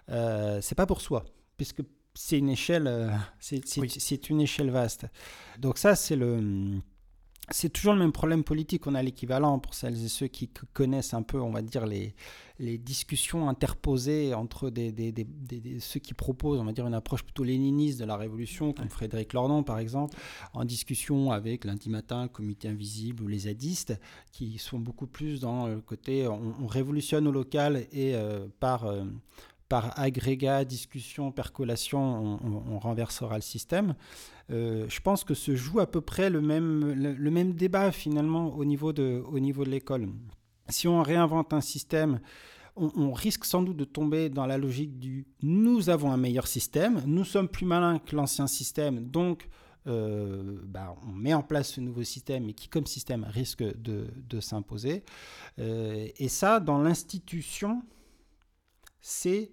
[0.08, 1.24] euh, c'est pas pour soi,
[1.56, 1.82] puisque
[2.14, 3.88] c'est une échelle, euh, c'est Oui.
[4.30, 5.06] une échelle vaste.
[5.58, 6.80] Donc ça, c'est le,
[7.52, 8.86] c'est toujours le même problème politique.
[8.86, 12.14] On a l'équivalent pour celles et ceux qui connaissent un peu, on va dire les
[12.58, 17.24] les discussions interposées entre des, des- des- ceux qui proposent, on va dire, une approche
[17.24, 20.16] plutôt léniniste de la Révolution, comme Frédéric Lordon, par exemple,
[20.52, 23.98] en discussion avec lundi matin, le Comité Invisible ou les zadistes,
[24.30, 28.84] qui sont beaucoup plus dans le côté on, on révolutionne au local et euh, par,
[28.84, 29.02] euh,
[29.72, 33.94] par agrégat, discussion, percolation, on, renversera le système.
[34.50, 38.54] Euh, je pense que se joue à peu près le même, le, même débat finalement
[38.54, 40.10] au niveau de, de l'école.
[40.68, 42.20] Si on réinvente un système,
[42.76, 46.48] on, on risque sans doute de tomber dans la logique du nous avons un meilleur
[46.48, 49.48] système, nous sommes plus malins que l'ancien système, donc
[49.86, 54.08] euh, bah, on met en place ce nouveau système et qui comme système risque de,
[54.28, 55.02] de s'imposer.
[55.58, 57.82] Euh, et ça, dans l'institution,
[59.00, 59.50] c'est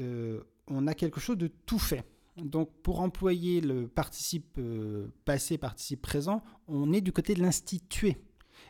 [0.00, 2.04] euh, on a quelque chose de tout fait.
[2.36, 8.16] Donc pour employer le participe euh, passé, participe présent, on est du côté de l'institué.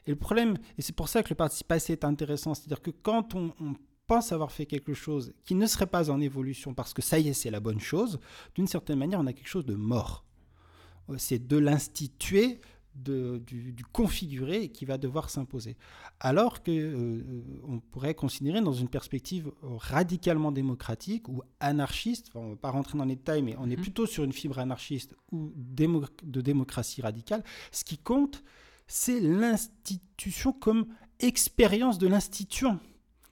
[0.07, 2.91] Et le problème, et c'est pour ça que le participe passé est intéressant, c'est-à-dire que
[2.91, 3.75] quand on, on
[4.07, 7.29] pense avoir fait quelque chose qui ne serait pas en évolution parce que ça y
[7.29, 8.19] est, c'est la bonne chose,
[8.55, 10.25] d'une certaine manière, on a quelque chose de mort.
[11.11, 12.61] Euh, C'est de l'instituer
[12.94, 15.77] de, du, du, configuré qui va devoir s'imposer.
[16.20, 17.22] Alors que euh,
[17.66, 22.98] on pourrait considérer dans une perspective radicalement démocratique ou anarchiste, on ne va pas rentrer
[22.98, 23.83] dans les détails, mais on est mhm.
[23.83, 28.42] plutôt sur une fibre anarchiste ou de démocratie radicale, ce qui compte,
[28.87, 30.87] c'est l'institution comme
[31.20, 32.81] expérience de l'institution.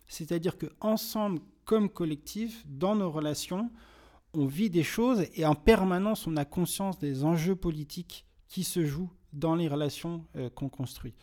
[0.07, 3.71] C'est-à-dire que ensemble, comme collectif, dans nos relations,
[4.35, 8.85] on vit des choses et en permanence, on a conscience des enjeux politiques qui se
[8.85, 11.15] jouent dans les relations euh, qu'on construit.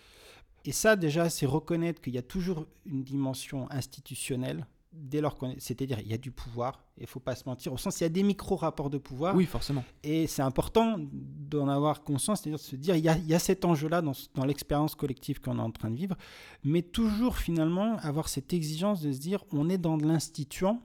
[0.65, 5.55] Et ça, déjà, c'est reconnaître qu'il y a toujours une dimension institutionnelle, dès lors qu'on
[5.57, 8.03] c'est-à-dire il y a du pouvoir, il ne faut pas se mentir, au sens il
[8.03, 9.35] y a des micro-rapports de pouvoir.
[9.35, 9.83] Oui, forcément.
[10.03, 13.33] Et c'est important d'en avoir conscience, c'est-à-dire de se dire, il y a, il y
[13.33, 16.15] a cet enjeu-là dans, dans l'expérience collective qu'on est en train de vivre,
[16.63, 20.81] mais toujours finalement avoir cette exigence de se dire, on est dans de l'instituant,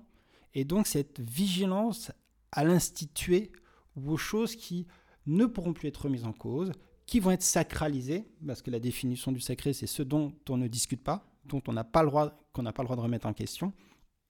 [0.55, 2.11] et donc cette vigilance
[2.51, 3.53] à l'instituer
[3.95, 4.87] aux choses qui
[5.27, 6.73] ne pourront plus être remises en cause,
[7.09, 10.69] qui vont être sacralisées, parce que la définition du sacré, c'est ce dont on ne
[10.69, 13.27] discute pas, dont on n'a pas le droit, qu'on n'a pas le droit de remettre
[13.27, 13.73] en question.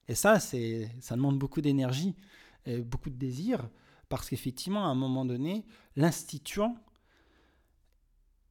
[0.06, 2.14] Et ça, c'est, ça demande beaucoup d'énergie,
[2.66, 3.68] et beaucoup de désir,
[4.08, 5.64] parce qu'effectivement, à un moment donné,
[5.96, 6.76] l'instituant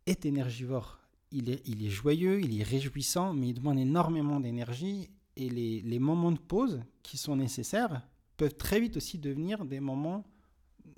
[0.06, 1.00] est énergivore.
[1.32, 5.10] Il est, il est joyeux, il est réjouissant, mais il demande énormément d'énergie.
[5.38, 8.02] Et les, les moments de pause qui sont nécessaires
[8.36, 10.26] peuvent très vite aussi devenir des moments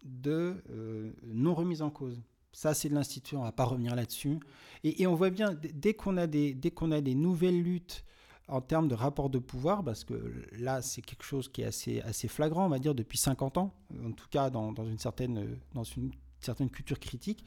[0.04, 2.20] de euh, non remise en cause.
[2.52, 4.40] Ça, c'est de l'institut, on ne va pas revenir là-dessus.
[4.84, 6.58] Et, on voit bien, dès qu'on a, des,
[6.92, 8.04] a des nouvelles luttes
[8.48, 12.02] en termes de rapport de pouvoir, parce que là, c'est quelque chose qui est assez,
[12.02, 15.60] assez flagrant, on va dire, depuis 50 ans, en tout cas dans, dans, une, certaine,
[15.74, 17.46] dans une certaine culture critique,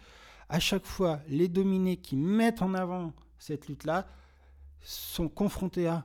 [0.49, 4.07] à chaque fois, les dominés qui mettent en avant cette lutte-là
[4.81, 6.05] sont confrontés à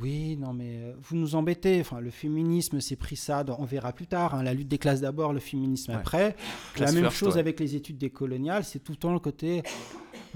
[0.00, 1.80] oui, non, mais euh, vous nous embêtez.
[1.80, 3.44] Enfin, le féminisme s'est pris ça.
[3.58, 4.34] on verra plus tard.
[4.34, 6.36] Hein, la lutte des classes d'abord, le féminisme après.
[6.78, 8.64] la même chose avec les études décoloniales.
[8.64, 9.62] C'est tout le temps le côté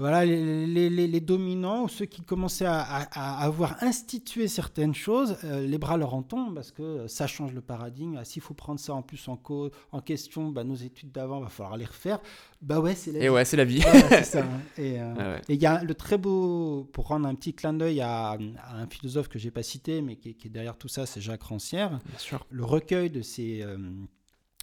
[0.01, 3.03] voilà, les, dominants ou ceux qui commençaient à,
[3.43, 7.61] avoir institué certaines choses, euh, les bras leur en tombent parce que ça change le
[7.61, 8.17] paradigme.
[8.19, 9.39] Ah, s'il faut prendre ça en plus en,
[9.91, 12.19] en question, bah, nos études d'avant, va falloir les refaire.
[12.61, 13.25] Bah ouais, c'est la vie.
[13.25, 13.81] Et ouais, c'est la vie.
[14.23, 14.43] ça.
[14.43, 14.61] Hein.
[14.79, 18.31] Euh, et il y a le très beau, pour rendre un petit clin d'œil à,
[18.73, 21.99] un philosophe que j'ai pas cité, mais qui, est derrière tout ça, c'est Jacques Rancière.
[22.05, 22.45] Bien sûr.
[22.49, 23.77] Le recueil de ces euh,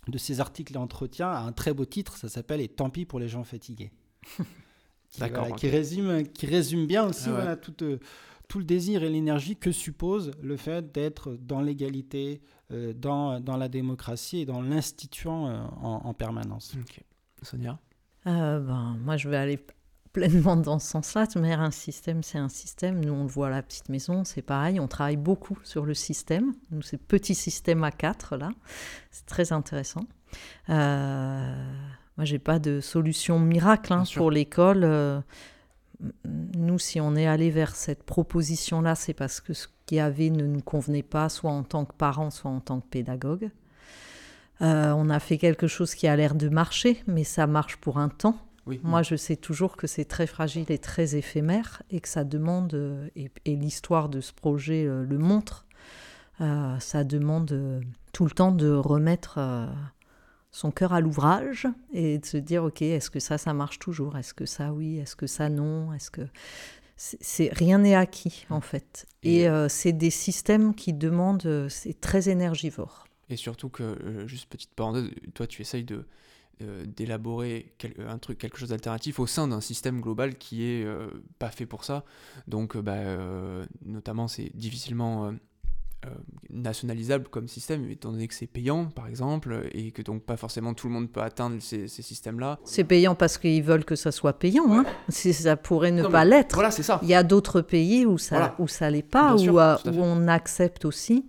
[0.08, 3.04] de ces articles et entretiens a un très beau titre, ça s'appelle Et tant pis
[3.04, 3.92] pour les gens fatigués.
[5.56, 7.98] qui, résume, qui résume bien aussi ah tout, euh,
[8.46, 13.56] tout, le désir et l'énergie que suppose le fait d'être dans l'égalité, euh, dans, dans,
[13.56, 16.74] la démocratie et dans l'instituant euh, en, permanence.
[17.42, 17.78] Sonia?
[18.28, 19.58] Ben, Moi, je vais aller
[20.12, 21.26] pleinement dans ce sens-là.
[21.36, 23.04] Mais un système, c'est un système.
[23.04, 24.80] Nous, on le voit à la petite maison, c'est pareil.
[24.80, 26.54] On travaille beaucoup sur le système.
[26.70, 28.50] Nous, c'est petit système à quatre, là.
[29.10, 30.06] C'est très intéressant.
[30.68, 31.72] Euh,
[32.16, 34.82] moi, j'ai pas de solution miracle hein, pour l'école.
[34.84, 35.20] Euh,
[36.24, 40.30] nous, si on est allé vers cette proposition-là, c'est parce que ce qu'il y avait
[40.30, 43.50] ne nous convenait pas, soit en tant que parent, soit en tant que pédagogue.
[44.60, 47.98] Euh, on a fait quelque chose qui a l'air de marcher, mais ça marche pour
[47.98, 48.38] un temps.
[48.82, 52.74] Moi, je sais toujours que c'est très fragile et très éphémère et que ça demande,
[52.74, 55.64] euh, et, l'histoire de ce projet le montre,
[56.38, 59.40] ça demande tout le temps de remettre
[60.50, 64.16] son cœur à l'ouvrage et de se dire ok est-ce que ça ça marche toujours?
[64.16, 64.98] Est-ce que ça oui?
[64.98, 65.92] Est-ce que ça non?
[65.92, 66.28] Est-ce que
[66.98, 69.06] c'est rien n'est acquis en fait.
[69.22, 74.26] Et, euh, c'est des systèmes qui demandent euh, c'est très énergivore et surtout que euh,
[74.26, 76.04] juste petite parenthèse toi tu essayes de
[76.86, 77.72] d'élaborer
[78.04, 80.84] un truc quelque chose d'alternatif au sein d'un système global qui est
[81.38, 82.04] pas fait pour ça
[82.48, 82.98] donc bah,
[83.84, 85.32] notamment c'est difficilement
[86.06, 86.10] euh,
[86.50, 90.72] nationalisable comme système, étant donné que c'est payant, par exemple, et que donc pas forcément
[90.72, 92.60] tout le monde peut atteindre ces, systèmes-là.
[92.62, 94.84] C'est payant parce qu'ils veulent que ça soit payant, hein.
[95.08, 96.54] ça pourrait ne pas l'être.
[96.54, 97.00] Voilà, c'est ça.
[97.02, 100.28] Il y a d'autres pays où ça où ça l'est pas, où, euh, où on
[100.28, 101.26] accepte aussi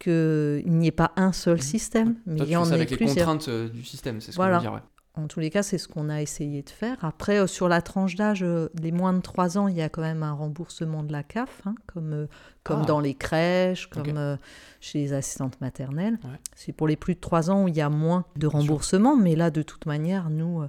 [0.00, 1.62] qu'il n'y ait pas un seul mmh.
[1.62, 4.56] système, mais il y en a avec les contraintes euh, du système, c'est ce voilà.
[4.56, 4.82] veux dire.
[5.14, 6.96] En tous les cas, c'est ce qu'on a essayé de faire.
[7.04, 9.88] Après, euh, sur la tranche d'âge, les euh, moins de 3 ans, il y a
[9.88, 12.26] quand même un remboursement de la CAF, hein, comme, euh,
[12.62, 12.86] comme ah.
[12.86, 14.38] dans les crèches, comme
[14.80, 16.18] chez les assistantes maternelles.
[16.54, 19.34] C'est pour les plus de 3 ans où il y a moins de remboursement, mais
[19.34, 20.64] là, de toute manière, nous,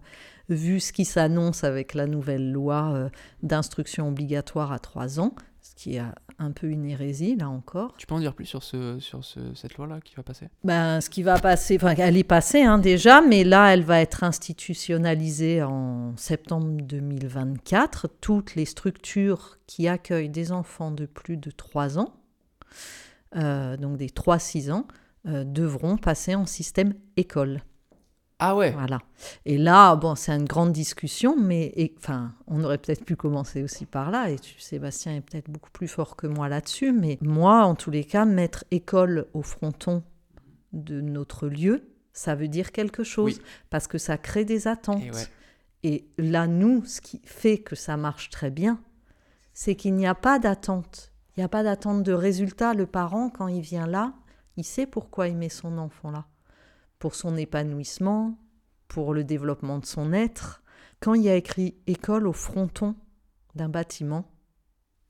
[0.50, 3.10] vu ce qui s'annonce avec la nouvelle loi
[3.44, 5.36] d'instruction obligatoire à 3 ans,
[5.71, 6.01] ce qui est
[6.38, 7.93] un peu une hérésie, là encore.
[7.97, 10.49] Tu peux en dire plus sur, ce, sur ce, cette loi-là qui va passer?
[10.65, 14.01] Ben, Ce qui va passer, enfin, elle est passée hein, déjà, mais là, elle va
[14.01, 18.10] être institutionnalisée en septembre 2024.
[18.19, 22.13] Toutes les structures qui accueillent des enfants de plus de 3 ans,
[23.38, 24.88] euh, donc des 3-6 ans,
[25.27, 27.62] euh, devront passer en système école.
[28.43, 28.71] Ah ouais.
[28.71, 28.99] Voilà.
[29.45, 33.62] Et là, bon, c'est une grande discussion, mais et- enfin, on aurait peut-être pu commencer
[33.63, 34.30] aussi par là.
[34.32, 37.91] Et tu, Sébastien est peut-être beaucoup plus fort que moi là-dessus, mais moi, en tous
[37.91, 40.04] les cas, mettre école au fronton
[40.73, 43.41] de notre lieu, ça veut dire quelque chose Oui.
[43.69, 45.04] parce que ça crée des attentes.
[45.04, 45.27] Et ouais.
[45.84, 48.80] Et là, nous, ce qui fait que ça marche très bien,
[49.54, 51.12] c'est qu'il n'y a pas d'attente.
[51.36, 52.73] Il n'y a pas d'attente de résultat.
[52.73, 54.13] Le parent, quand il vient là,
[54.58, 56.25] il sait pourquoi il met son enfant là.
[57.02, 58.38] Pour son épanouissement,
[58.88, 60.62] pour le développement de son être.
[61.00, 62.94] Quand il y a écrit école au fronton
[63.56, 64.30] d'un bâtiment,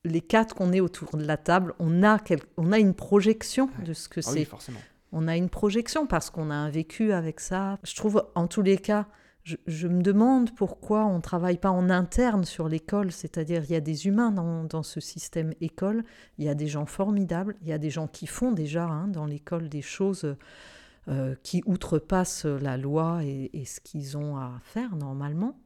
[0.05, 3.69] les quatre qu'on est autour de la table, on a, quel- on a une projection
[3.77, 3.83] Ouais.
[3.85, 4.79] de ce que Ah c'est oui, forcément.
[5.11, 7.77] on a une projection parce qu'on a un vécu avec ça.
[7.83, 9.07] Je trouve, en tous les cas,
[9.43, 13.71] je, je me demande pourquoi on ne travaille pas en interne sur l'école, c'est-à-dire il
[13.71, 16.05] y a des humains dans, dans ce système école,
[16.37, 19.07] il y a des gens formidables, il y a des gens qui font déjà hein,
[19.09, 20.37] dans l'école des choses
[21.07, 25.57] euh, qui outrepassent la loi et, ce qu'ils ont à faire normalement.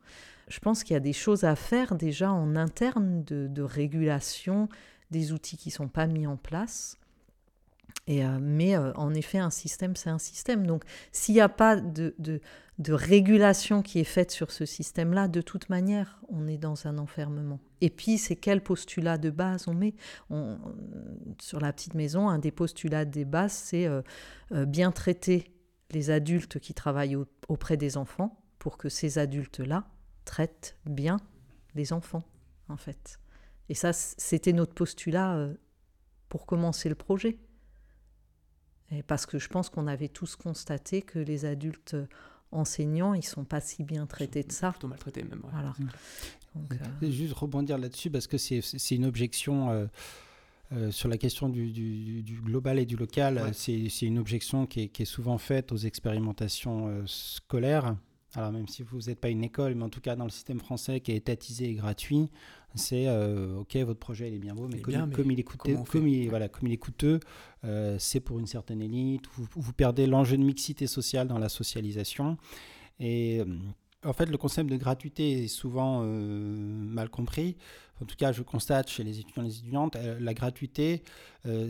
[0.48, 4.69] Je pense qu'il y a des choses à faire déjà en interne de, de régulation,
[5.12, 6.98] des outils qui ne sont pas mis en place.
[8.10, 10.68] Euh, mais euh, en effet, un système, c'est un système.
[10.68, 12.13] Donc, s'il n'y a pas de,
[12.88, 17.60] régulation qui est faite sur ce système-là, de toute manière, on est dans un enfermement.
[17.82, 19.96] Et puis, c'est quel postulat de base on met?
[21.41, 24.02] Sur la petite maison, un des postulats des bases, c'est euh,
[24.65, 25.52] bien traiter
[25.91, 29.88] les adultes qui travaillent au- auprès des enfants pour que ces adultes-là
[30.26, 31.18] traitent bien
[31.76, 32.24] les enfants,
[32.70, 33.20] en fait.
[33.70, 35.50] Et ça, c'était notre postulat
[36.30, 37.39] pour commencer le projet.
[38.91, 41.95] Et parce que je pense qu'on avait tous constaté que les adultes
[42.52, 44.71] enseignants, ils sont pas si bien traités de ça.
[44.71, 45.41] Plutôt maltraité même.
[45.43, 45.50] ouais.
[45.52, 45.74] Voilà.
[46.56, 49.88] Donc, euh, Je vais Juste rebondir là-dessus parce que c'est c'est une objection euh,
[50.71, 53.38] euh, sur la question du, du- du global et du local.
[53.43, 53.54] Ouais.
[53.54, 57.95] C'est c'est une objection qui est, qui est souvent faite aux expérimentations euh, scolaires.
[58.36, 60.60] Alors même si vous n'êtes pas une école, mais en tout cas dans le système
[60.60, 62.30] français qui est étatisé et gratuit,
[62.76, 65.39] c'est euh, ok votre projet il est bien beau, mais, comme, bien, mais comme il
[65.39, 67.19] est coûteux, comment on fait comme il, voilà, comme il est coûteux,
[67.63, 69.26] euh, c'est pour une certaine élite.
[69.34, 72.38] Vous, vous perdez l'enjeu de mixité sociale dans la socialisation.
[73.00, 73.45] Et euh,
[74.04, 77.58] en fait, le concept de gratuité est souvent euh, mal compris.
[78.02, 81.02] En tout cas, je constate chez les étudiants et les étudiantes, la gratuité,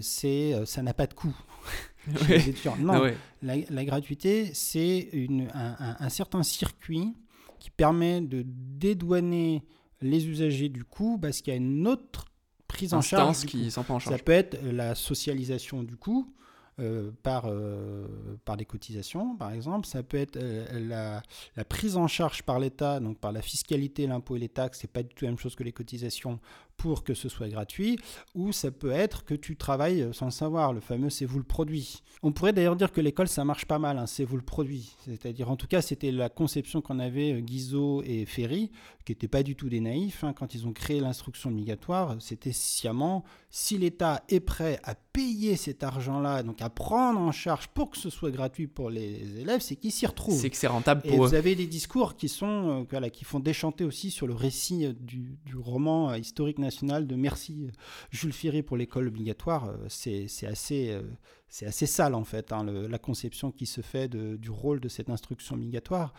[0.01, 1.35] c'est, ça n'a pas de coût.
[2.19, 2.37] chez Ouais.
[2.37, 2.75] les étudiants.
[2.77, 3.15] Non, ouais.
[3.41, 5.09] la, la gratuité, c'est
[5.53, 7.13] un, un- un certain circuit
[7.59, 9.63] qui permet de dédouaner
[10.01, 12.25] les usagers du coût parce qu'il y a une autre
[12.67, 13.45] prise en charge.
[13.45, 16.31] Qui prend en Ça peut être la socialisation du coût
[16.79, 18.05] euh, par, euh,
[18.43, 19.87] par des cotisations, par exemple.
[19.87, 21.23] Ça peut être euh, la,
[21.55, 24.79] la prise en charge par l'État, donc par la fiscalité, l'impôt et les taxes.
[24.81, 26.39] C'est pas du tout la même chose que les cotisations
[26.77, 27.97] pour que ce soit gratuit.
[28.35, 30.73] Ou ça peut être que tu travailles sans le savoir.
[30.73, 32.01] Le fameux c'est vous le produit.
[32.23, 33.97] On pourrait d'ailleurs dire que l'école ça marche pas mal.
[33.97, 34.95] hein, c'est vous le produit.
[35.05, 38.71] C'est-à-dire en tout cas c'était la conception qu'en avaient euh, Guizot et Ferry,
[39.05, 40.23] qui n'étaient pas du tout des naïfs.
[40.23, 45.55] hein, quand ils ont créé l'instruction obligatoire, c'était sciemment si l'État est prêt à payer
[45.55, 49.61] cet argent-là, donc à prendre en charge pour que ce soit gratuit pour les élèves,
[49.61, 50.37] c'est qu'ils s'y retrouvent.
[50.37, 51.29] C'est que c'est rentable Et pour eux.
[51.29, 54.85] vous avez des discours qui sont euh, voilà, qui font déchanter aussi sur le récit
[54.85, 57.71] euh, du, du roman historique national de Merci euh,
[58.11, 59.63] Jules Ferry pour l'école obligatoire.
[59.69, 61.01] Euh, C'est assez, euh,
[61.47, 64.79] c'est assez sale en fait, hein, le- la conception qui se fait de- du rôle
[64.79, 66.13] de cette instruction obligatoire.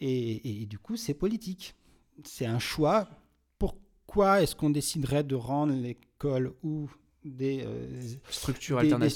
[0.00, 1.74] Et, et du coup, c'est politique.
[2.24, 3.08] C'est un choix.
[3.58, 6.88] Pourquoi est-ce qu'on déciderait de rendre l'école ou
[7.24, 8.00] des, euh,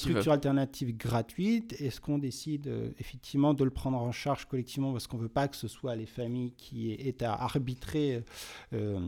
[0.03, 1.81] structures alternatives gratuites?
[1.81, 5.29] Est-ce qu'on décide euh, effectivement de le prendre en charge collectivement parce qu'on ne veut
[5.40, 8.22] pas que ce soit les familles qui aient à arbitrer
[8.72, 9.01] euh,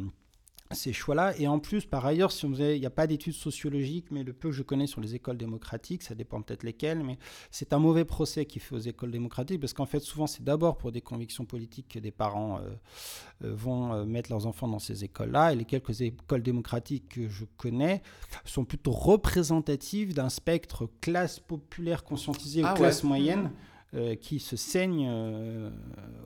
[0.75, 3.35] ces choix-là Et en plus, par ailleurs, si on faisait, il n'y a pas d'études
[3.35, 7.03] sociologiques, mais le peu que je connais sur les écoles démocratiques, ça dépend peut-être lesquelles,
[7.03, 7.19] mais
[7.51, 10.77] c'est un mauvais procès qui fait aux écoles démocratiques parce qu'en fait, souvent, c'est d'abord
[10.77, 12.75] pour des convictions politiques que des parents euh,
[13.45, 15.53] euh, vont euh, mettre leurs enfants dans ces écoles-là.
[15.53, 18.03] Et les quelques écoles démocratiques que je connais
[18.45, 22.81] sont plutôt représentatives d'un spectre classe populaire conscientisée Ah ou ouais.
[22.81, 23.51] classe moyenne
[23.95, 25.71] euh, qui se saignent euh,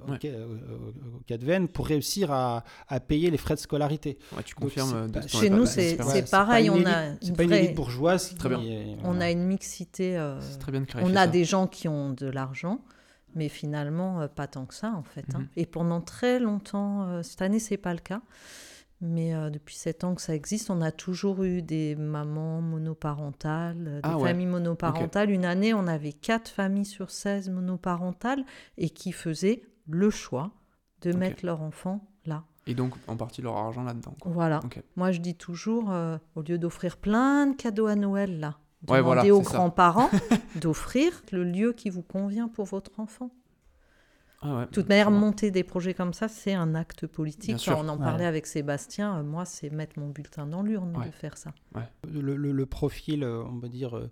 [0.07, 0.19] au, Ouais.
[0.25, 4.19] au- au- au cas de veine pour réussir à, à payer les frais de scolarité.
[4.37, 4.95] Ouais, tu Donc, confirmes.
[4.95, 5.97] euh, pas- de- Chez nous, c'est-
[6.31, 8.35] pareil, une on élite- a une pas une vraie- élite bourgeoise.
[8.39, 8.59] Très bien.
[8.61, 10.17] qui est- on a une mixité.
[10.17, 11.27] euh, C'est très bien de clarifier on a ça.
[11.27, 12.81] des gens qui ont de l'argent,
[13.35, 15.27] mais finalement euh, pas tant que ça en fait.
[15.35, 15.41] hein.
[15.41, 15.49] Mhm.
[15.57, 18.23] Et pendant très longtemps, euh, cette année c'est pas le cas,
[19.01, 23.85] mais euh, depuis sept ans que ça existe, on a toujours eu des mamans monoparentales,
[23.87, 24.29] euh, des Ah ouais.
[24.31, 25.31] familles monoparentales.
[25.31, 28.45] Une année, on avait quatre familles sur 16 monoparentales
[28.77, 30.51] et qui faisaient le choix
[31.03, 32.45] de mettre leur enfant là.
[32.66, 34.14] Et donc, en partie, leur argent là-dedans.
[34.27, 34.61] Voilà.
[34.97, 38.59] Moi, je dis toujours, euh, au lieu d'offrir plein de cadeaux à Noël, là,
[38.89, 40.11] Ouais, demandez voilà, aux grands-parents
[40.61, 43.31] d'offrir le lieu qui vous convient pour votre enfant.
[44.41, 47.61] Ah ouais, De toute manière, monter des projets comme ça, c'est un acte politique.
[47.64, 48.05] Quand on en Ouais.
[48.05, 51.07] parlait avec Sébastien, euh, moi, c'est mettre mon bulletin dans l'urne Ouais.
[51.07, 51.53] de faire ça.
[52.09, 54.11] le, le- le profil, euh, on va dire, euh,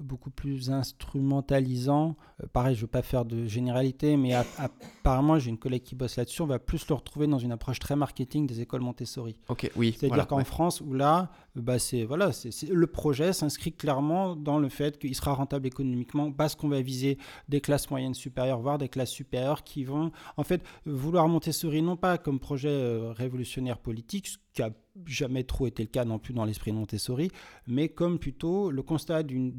[0.00, 2.16] beaucoup plus instrumentalisant.
[2.42, 5.82] Euh, pareil, je ne veux pas faire de généralité, mais a- apparemment, j'ai une collègue
[5.82, 6.42] qui bosse là-dessus.
[6.42, 9.36] On va plus le retrouver dans une approche très marketing des écoles Montessori.
[9.48, 9.90] Ok, oui.
[9.92, 10.44] C'est-à-dire voilà, qu'en ouais.
[10.44, 14.98] France, où là, bah c'est voilà, c'est c'est- le projet s'inscrit clairement dans le fait
[14.98, 17.18] qu'il sera rentable économiquement parce qu'on va viser
[17.48, 21.96] des classes moyennes supérieures, voire des classes supérieures qui vont, en fait, vouloir Montessori non
[21.96, 24.70] pas comme projet euh, révolutionnaire politique, ce qui a
[25.06, 27.30] jamais trop été le cas non plus dans l'esprit de Montessori,
[27.66, 29.52] mais comme plutôt le constat d'une-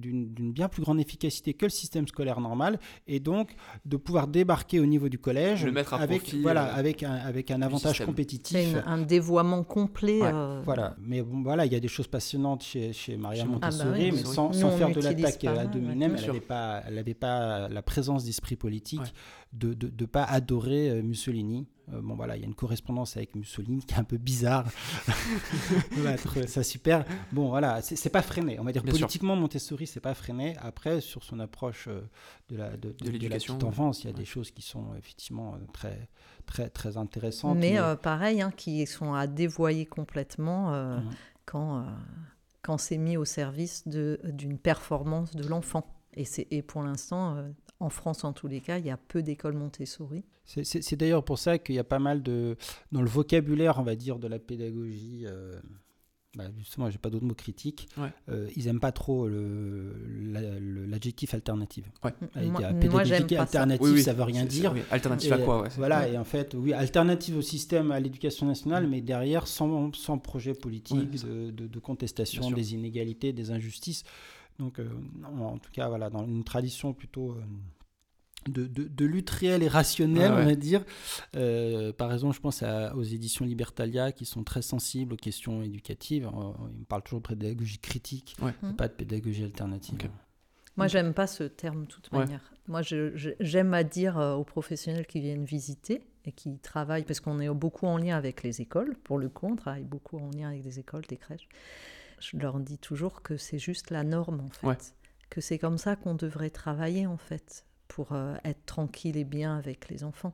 [0.52, 4.86] bien plus grande efficacité que le système scolaire normal, et donc de pouvoir débarquer au
[4.86, 7.92] niveau du collège Le mettre à avec, profit, voilà, euh, avec, un, avec un avantage
[7.92, 8.08] système.
[8.08, 8.58] compétitif.
[8.58, 10.22] C'est une- un dévoiement complet.
[10.22, 13.44] Ouais, euh, Voilà, mais bon, voilà, il y a des choses passionnantes chez, chez Maria
[13.44, 16.84] Chez Montessori, Ah bah oui, mais sans, faire de l'attaque à ouais.
[16.88, 19.06] elle n'avait pas, la présence d'esprit politique Ouais.
[19.54, 21.66] de ne de, de pas adorer euh, Mussolini.
[21.94, 24.66] Euh, bon voilà, il y a une correspondance avec Mussolini qui est un peu bizarre.
[25.98, 27.06] on va trouver ça super.
[27.32, 28.60] Bon voilà, c'est pas freiné.
[28.60, 29.02] On va dire Bien sûr.
[29.08, 30.56] politiquement Montessori, c'est pas freiné.
[30.62, 32.02] Après, sur son approche euh,
[32.50, 33.70] de la, de, de- de la l'éducation, petite ouais.
[33.70, 34.20] enfance, il y a Ouais.
[34.20, 36.10] des choses qui sont effectivement euh, très,
[36.46, 37.58] très, très intéressantes.
[37.58, 41.10] Mais euh, pareil, hein, qui sont à dévoyer complètement euh, Mhm.
[41.46, 41.84] quand, euh,
[42.62, 45.86] quand c'est mis au service de- d'une performance de l'enfant.
[46.16, 48.98] Et, c'est- et pour l'instant, euh, en France en tous les cas, il y a
[48.98, 50.24] peu d'écoles Montessori.
[50.46, 52.58] C'est- d'ailleurs pour ça qu'il y a pas mal de.
[52.92, 55.60] Dans le vocabulaire, on va dire, de la pédagogie, euh,
[56.36, 58.10] bah, justement, j'ai pas d'autres mots critiques, Ouais.
[58.30, 59.96] euh, ils aiment pas trop le-
[60.32, 61.86] la- le- l'adjectif alternative.
[62.04, 62.14] Ouais.
[62.48, 63.06] Moi, pas
[63.36, 63.42] ça.
[63.42, 64.74] alternative, Oui, oui, ça veut rien dire.
[64.74, 66.14] oui, Alternative à quoi ouais, Voilà, ouais.
[66.14, 70.54] et en fait, oui, alternative au système, à l'éducation nationale, mais derrière, sans, sans projet
[70.54, 74.04] politique de, de- de contestation des inégalités, des injustices.
[74.60, 74.90] Donc, euh,
[75.24, 77.42] en tout cas, voilà, dans une tradition plutôt euh,
[78.50, 80.42] de, de- de lutte réelle et rationnelle, ouais.
[80.42, 80.84] on va dire.
[81.36, 85.62] Euh, par exemple, je pense à- aux éditions Libertalia qui sont très sensibles aux questions
[85.64, 86.30] éducatives.
[86.74, 88.54] Ils me parlent toujours de pédagogie critique, Ouais.
[88.70, 89.98] et pas de pédagogie alternative.
[90.78, 90.90] Moi, Mm.
[90.90, 92.20] j'aime pas ce terme de toute Ouais.
[92.20, 92.54] manière.
[92.68, 97.50] Moi, j'aime à dire aux professionnels qui viennent visiter et qui travaillent, parce qu'on est
[97.50, 100.62] beaucoup en lien avec les écoles, pour le coup, on travaille beaucoup en lien avec
[100.64, 101.48] des écoles, des crèches.
[102.20, 104.68] Je leur dis toujours que c'est juste la norme, en fait.
[104.68, 104.78] Ouais.
[105.30, 109.58] Que c'est comme ça qu'on devrait travailler, en fait, pour euh, être tranquille et bien
[109.58, 110.34] avec les enfants.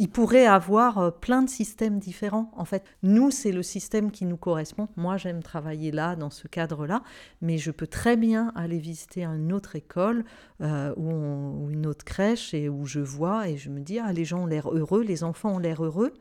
[0.00, 2.52] Il pourrait avoir euh, plein de systèmes différents.
[2.56, 4.88] En fait, nous, c'est le système qui nous correspond.
[4.96, 7.02] Moi, j'aime travailler là, dans ce cadre-là,
[7.42, 10.24] mais je peux très bien aller visiter une autre école
[10.60, 13.98] euh, ou, on- ou une autre crèche et où je vois et je me dis,
[13.98, 16.14] ah, les gens ont l'air heureux, les enfants ont l'air heureux.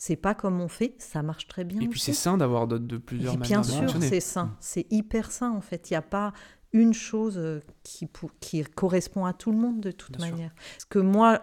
[0.00, 1.80] C'est pas comme on fait, ça marche très bien.
[1.82, 4.56] Et puis c'est sain d'avoir de, de plusieurs Et manières Bien sûr, c'est sain.
[4.60, 5.90] C'est hyper sain, en fait.
[5.90, 6.32] Il n'y a pas
[6.72, 10.34] une chose euh, qui, pour- qui correspond à tout le monde de toute Bien sûr.
[10.36, 10.54] manière.
[10.72, 11.42] Parce que moi,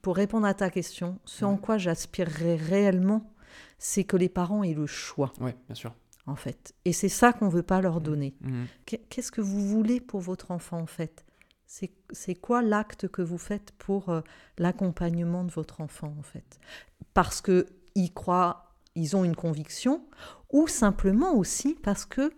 [0.00, 3.32] pour répondre à ta question, ce en quoi j'aspirerais réellement,
[3.78, 5.92] c'est que les parents aient le choix, Ouais, bien sûr.
[6.26, 6.72] en fait.
[6.84, 8.36] Et c'est ça qu'on ne veut pas leur donner.
[8.42, 8.66] Mhm.
[8.84, 11.25] Qu'est- Qu'est-ce que vous voulez pour votre enfant, en fait?
[11.66, 14.20] C'est quoi l'acte que vous faites pour euh,
[14.56, 16.60] l'accompagnement de votre enfant, en fait?
[17.12, 20.04] Parce qu'ils croient, ils ont une conviction,
[20.52, 22.32] ou simplement aussi parce que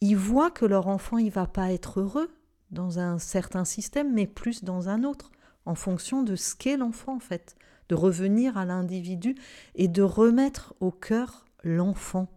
[0.00, 2.30] ils voient que leur enfant, il va pas être heureux
[2.70, 5.32] dans un certain système, mais plus dans un autre,
[5.66, 7.56] en fonction de ce qu'est l'enfant, en fait.
[7.88, 9.34] De revenir à l'individu
[9.74, 12.28] et de remettre au cœur l'enfant.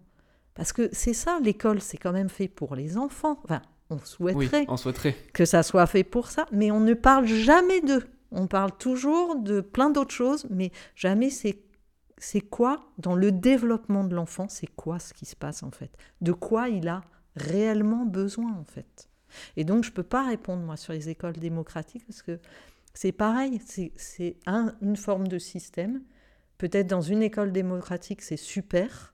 [0.55, 3.39] Parce que c'est ça, l'école, c'est quand même fait pour les enfants.
[3.43, 3.61] Enfin,
[3.91, 5.15] on Oui, souhaiterait on souhaiterait.
[5.33, 8.07] que ça soit fait pour ça, mais on ne parle jamais d'eux.
[8.31, 11.59] On parle toujours de plein d'autres choses, mais jamais c'est
[12.17, 15.91] c'est quoi dans le développement de l'enfant, c'est quoi ce qui se passe en fait,
[16.21, 17.01] de quoi il a
[17.35, 19.09] réellement besoin en fait?
[19.57, 22.39] Et donc je peux pas répondre moi sur les écoles démocratiques parce que
[22.93, 26.01] c'est pareil, c'est c'est un- une forme de système.
[26.57, 29.10] Peut-être dans une école démocratique c'est super,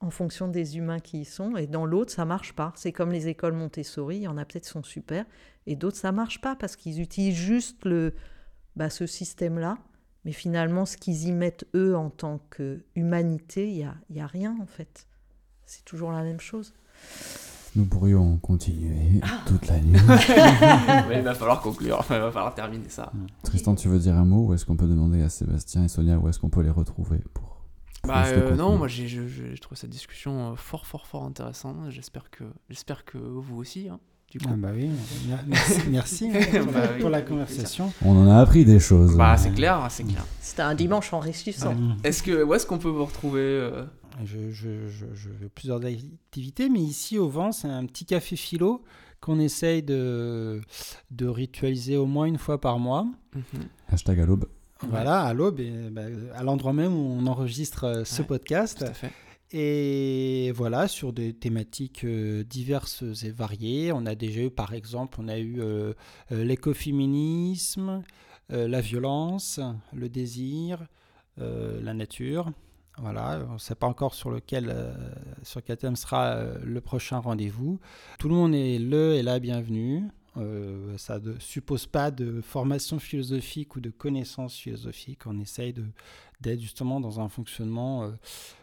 [0.00, 2.72] en fonction des humains qui y sont, et dans l'autre, ça marche pas.
[2.76, 5.24] C'est comme les écoles Montessori, il y en a peut-être qui sont super,
[5.66, 8.14] et d'autres, ça marche pas parce qu'ils utilisent juste le,
[8.76, 9.78] bah, ce système-là,
[10.24, 14.26] mais finalement, ce qu'ils y mettent, eux, en tant qu'humanité, il n'y a, y a
[14.26, 15.06] rien, en fait.
[15.66, 16.74] C'est toujours la même chose.
[17.76, 19.40] Nous pourrions continuer Ah.
[19.46, 19.98] toute la nuit.
[21.08, 23.12] Ouais, il va falloir conclure, il va falloir terminer ça.
[23.42, 26.18] Tristan, tu veux dire un mot ou est-ce qu'on peut demander à Sébastien et Sonia
[26.18, 27.57] où est-ce qu'on peut les retrouver pour
[28.08, 31.76] Bah euh, non, moi j'ai je- cette discussion euh, fort fort fort intéressante.
[31.90, 33.88] J'espère que j'espère que vous aussi.
[33.88, 34.00] hein,
[34.30, 34.46] du coup.
[34.50, 34.90] Ah bah oui,
[35.46, 37.92] merci, merci hein, pour, Bah oui, pour la conversation.
[38.04, 39.16] On en a appris des choses.
[39.16, 40.24] Bah c'est clair, c'est clair.
[40.40, 41.74] C'était un dimanche enrichissant.
[41.74, 41.96] Mm.
[42.04, 43.84] Est-ce que où est-ce qu'on peut vous retrouver euh,
[44.24, 48.36] Je, je, je, je fais plusieurs activités, mais ici au vent, c'est un petit café
[48.36, 48.82] philo
[49.20, 50.60] qu'on essaye de,
[51.10, 53.06] de ritualiser au moins une fois par mois.
[53.34, 53.42] Mhm.
[53.88, 54.46] Hashtag à l'aube.
[54.86, 55.60] Voilà, à l'aube,
[55.90, 56.02] bah,
[56.34, 58.78] à l'endroit même où on enregistre euh, ce podcast.
[58.78, 59.12] Tout à fait.
[59.50, 63.92] Et voilà, sur des thématiques euh, diverses et variées.
[63.92, 65.94] On a déjà eu, par exemple, on a eu euh,
[66.30, 68.02] l'écoféminisme,
[68.52, 69.58] euh, la violence,
[69.94, 70.86] le désir,
[71.40, 72.52] euh, la nature.
[72.98, 74.74] Voilà, on ne sait pas encore sur lequel,
[75.44, 77.78] sur quel thème sera le prochain rendez-vous.
[78.18, 80.02] Tout le monde est le et la bienvenue.
[80.36, 85.26] Euh, ça ne suppose pas de formation philosophique ou de connaissances philosophiques.
[85.26, 85.74] On essaye
[86.40, 88.10] d'être justement dans un fonctionnement euh,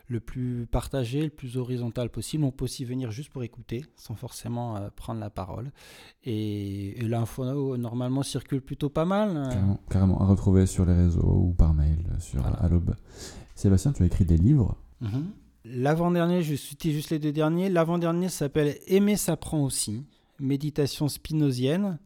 [0.07, 2.43] le plus partagé, le plus horizontal possible.
[2.45, 5.72] On peut aussi venir juste pour écouter, sans forcément euh, prendre la parole.
[6.24, 9.36] Et, et l'info normalement circule plutôt pas mal.
[9.36, 9.49] hein.
[9.49, 10.22] Carrément, carrément.
[10.22, 12.57] À retrouver sur les réseaux ou par mail sur Voilà.
[12.57, 12.95] à l'aube.
[13.55, 14.78] Sébastien, tu as écrit des livres.
[15.01, 15.32] Mhm.
[15.66, 17.70] L'avant-dernier, je citais juste les deux derniers.
[17.70, 20.05] L'avant-dernier s'appelle Aimer s'apprend aussi,
[20.40, 22.00] méditation spinozienne.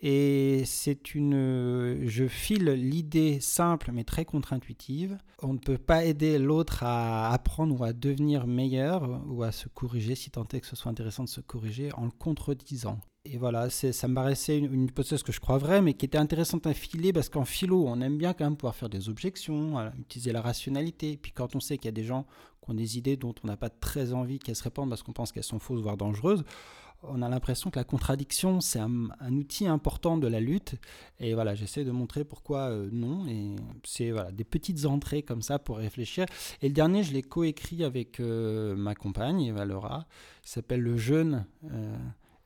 [0.00, 2.06] Et c'est une.
[2.06, 5.18] Je file l'idée simple mais très contre-intuitive.
[5.42, 9.68] On ne peut pas aider l'autre à apprendre ou à devenir meilleur ou à se
[9.68, 13.00] corriger, si tant est que ce soit intéressant de se corriger, en le contredisant.
[13.24, 16.16] Et voilà, ça me paraissait une, une hypothèse que je crois vraie, mais qui était
[16.16, 19.72] intéressante à filer parce qu'en philo, on aime bien quand même pouvoir faire des objections,
[19.72, 21.16] voilà, utiliser la rationalité.
[21.16, 22.24] Puis quand on sait qu'il y a des gens
[22.64, 25.12] qui ont des idées dont on n'a pas très envie qu'elles se répandent parce qu'on
[25.12, 26.44] pense qu'elles sont fausses, voire dangereuses,
[27.02, 30.74] on a l'impression que la contradiction, c'est un, outil important de la lutte.
[31.20, 33.26] Et voilà, j'essaie de montrer pourquoi euh, non.
[33.26, 36.26] Et c'est voilà, des petites entrées comme ça pour réfléchir.
[36.60, 40.06] Et le dernier, je l'ai coécrit avec euh, ma compagne, Eva Laura.
[40.42, 41.46] S'appelle Le Jeûne.
[41.70, 41.96] euh,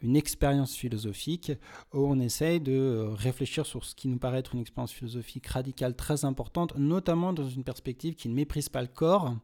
[0.05, 1.53] une expérience philosophique
[1.93, 5.95] où on essaye de réfléchir sur ce qui nous paraît être une expérience philosophique radicale
[5.95, 9.37] très importante, notamment dans une perspective qui ne méprise pas le corps,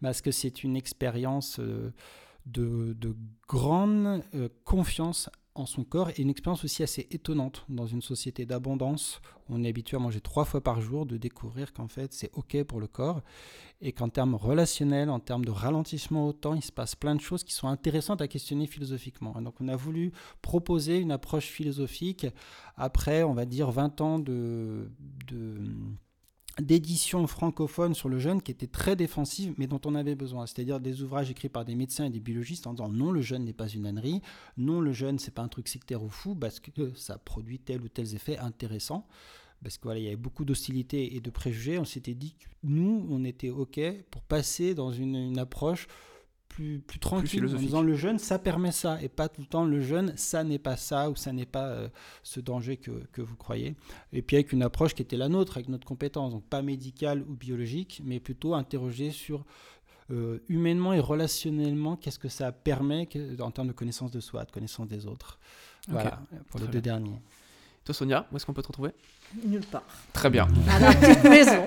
[0.00, 1.60] parce que c'est une expérience
[2.52, 7.86] de, de grande euh, confiance en son corps et une expérience aussi assez étonnante dans
[7.86, 9.20] une société d'abondance.
[9.48, 12.62] On est habitué à manger trois fois par jour, de découvrir qu'en fait c'est OK
[12.62, 13.22] pour le corps
[13.80, 17.20] et qu'en termes relationnels, en termes de ralentissement au temps, il se passe plein de
[17.20, 19.40] choses qui sont intéressantes à questionner philosophiquement.
[19.40, 22.26] Donc on a voulu proposer une approche philosophique
[22.76, 24.90] après, on va dire, 20 ans de
[26.60, 30.46] d'édition francophone sur le jeûne qui était très défensive mais dont on avait besoin.
[30.46, 33.44] C'est-à-dire des ouvrages écrits par des médecins et des biologistes en disant non le jeûne
[33.44, 34.22] n'est pas une ânerie.
[34.56, 37.82] Non le jeûne c'est pas un truc sectaire ou fou parce que ça produit tel
[37.82, 39.06] ou tel effet intéressant
[39.62, 41.78] parce qu'il voilà, il y avait beaucoup d'hostilité et de préjugés.
[41.78, 43.80] On s'était dit que nous on était ok
[44.10, 45.88] pour passer dans une approche
[46.58, 49.64] plus, plus tranquille en disant le jeûne ça permet ça et pas tout le temps
[49.64, 51.88] le jeûne ça n'est pas ça ou ça n'est pas euh,
[52.24, 53.76] ce danger que, que vous croyez
[54.12, 57.22] et puis avec une approche qui était la nôtre, avec notre compétence, donc pas médicale
[57.28, 59.44] ou biologique, mais plutôt interroger sur
[60.10, 64.44] euh, humainement et relationnellement qu'est-ce que ça permet que- en termes de connaissance de soi,
[64.44, 65.38] de connaissance des autres.
[65.88, 67.20] Voilà, pour les deux derniers.
[67.84, 68.90] Toi, Sonia, où est-ce qu'on peut te retrouver?
[69.46, 69.82] Nulle part.
[70.12, 70.46] Très bien.
[70.68, 71.66] À la petite maison.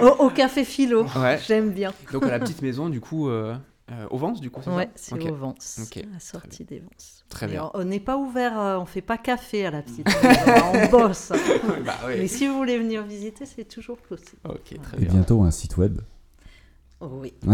[0.02, 1.04] Au, au café philo.
[1.16, 1.38] Ouais.
[1.46, 1.92] J'aime bien.
[2.12, 3.54] Donc à la petite maison, du coup, euh,
[3.92, 5.30] euh, au Vence, du coup, c'est Ouais, ça c'est Ok.
[5.30, 5.80] au Vence.
[6.12, 7.24] La sortie des Vences.
[7.28, 7.70] Très bien.
[7.74, 10.06] On n'est pas ouvert, euh, on fait pas café à la petite
[10.74, 11.32] on bosse.
[11.84, 14.40] bah Mais si vous voulez venir visiter, c'est toujours possible.
[14.48, 15.12] Ok, très Et bien.
[15.14, 16.00] bientôt un site web.
[17.00, 17.34] Oh oui.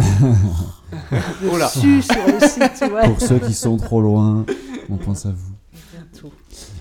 [1.51, 1.69] Oh là.
[1.69, 3.09] Su sur le site, ouais.
[3.09, 4.45] Pour ceux qui sont trop loin,
[4.89, 5.53] on pense à vous.
[5.93, 6.33] Bientôt.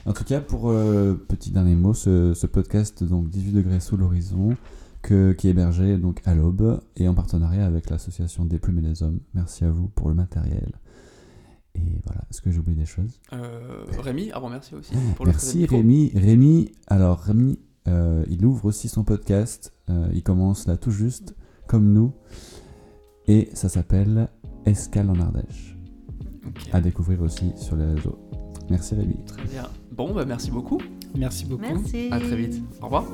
[0.06, 3.98] En tout cas, pour euh, petit dernier mot, ce, ce podcast donc 18 degrés sous
[3.98, 4.56] l'horizon,
[5.02, 8.82] que, qui est hébergé donc à l'aube et en partenariat avec l'association des plumes et
[8.82, 9.20] des hommes.
[9.34, 10.74] Merci à vous pour le matériel.
[11.76, 13.20] Et voilà, est-ce que j'ai oublié des choses?
[13.34, 16.12] Euh, Rémi, avant merci aussi pour le Merci troisième Rémi.
[16.16, 19.74] Rémi, alors Rémi, euh, il ouvre aussi son podcast.
[19.90, 21.36] Euh, il commence là tout juste,
[21.68, 22.12] comme nous.
[23.28, 24.30] Et ça s'appelle
[24.66, 25.78] Escale en Ardèche.
[26.74, 28.18] À découvrir aussi sur les réseaux.
[28.70, 29.24] Merci Rémi.
[29.26, 29.70] Très bien.
[29.92, 30.82] Bon, bah merci beaucoup.
[31.16, 31.62] Merci beaucoup.
[31.62, 32.10] Merci.
[32.12, 32.62] À très vite.
[32.82, 33.06] Au revoir.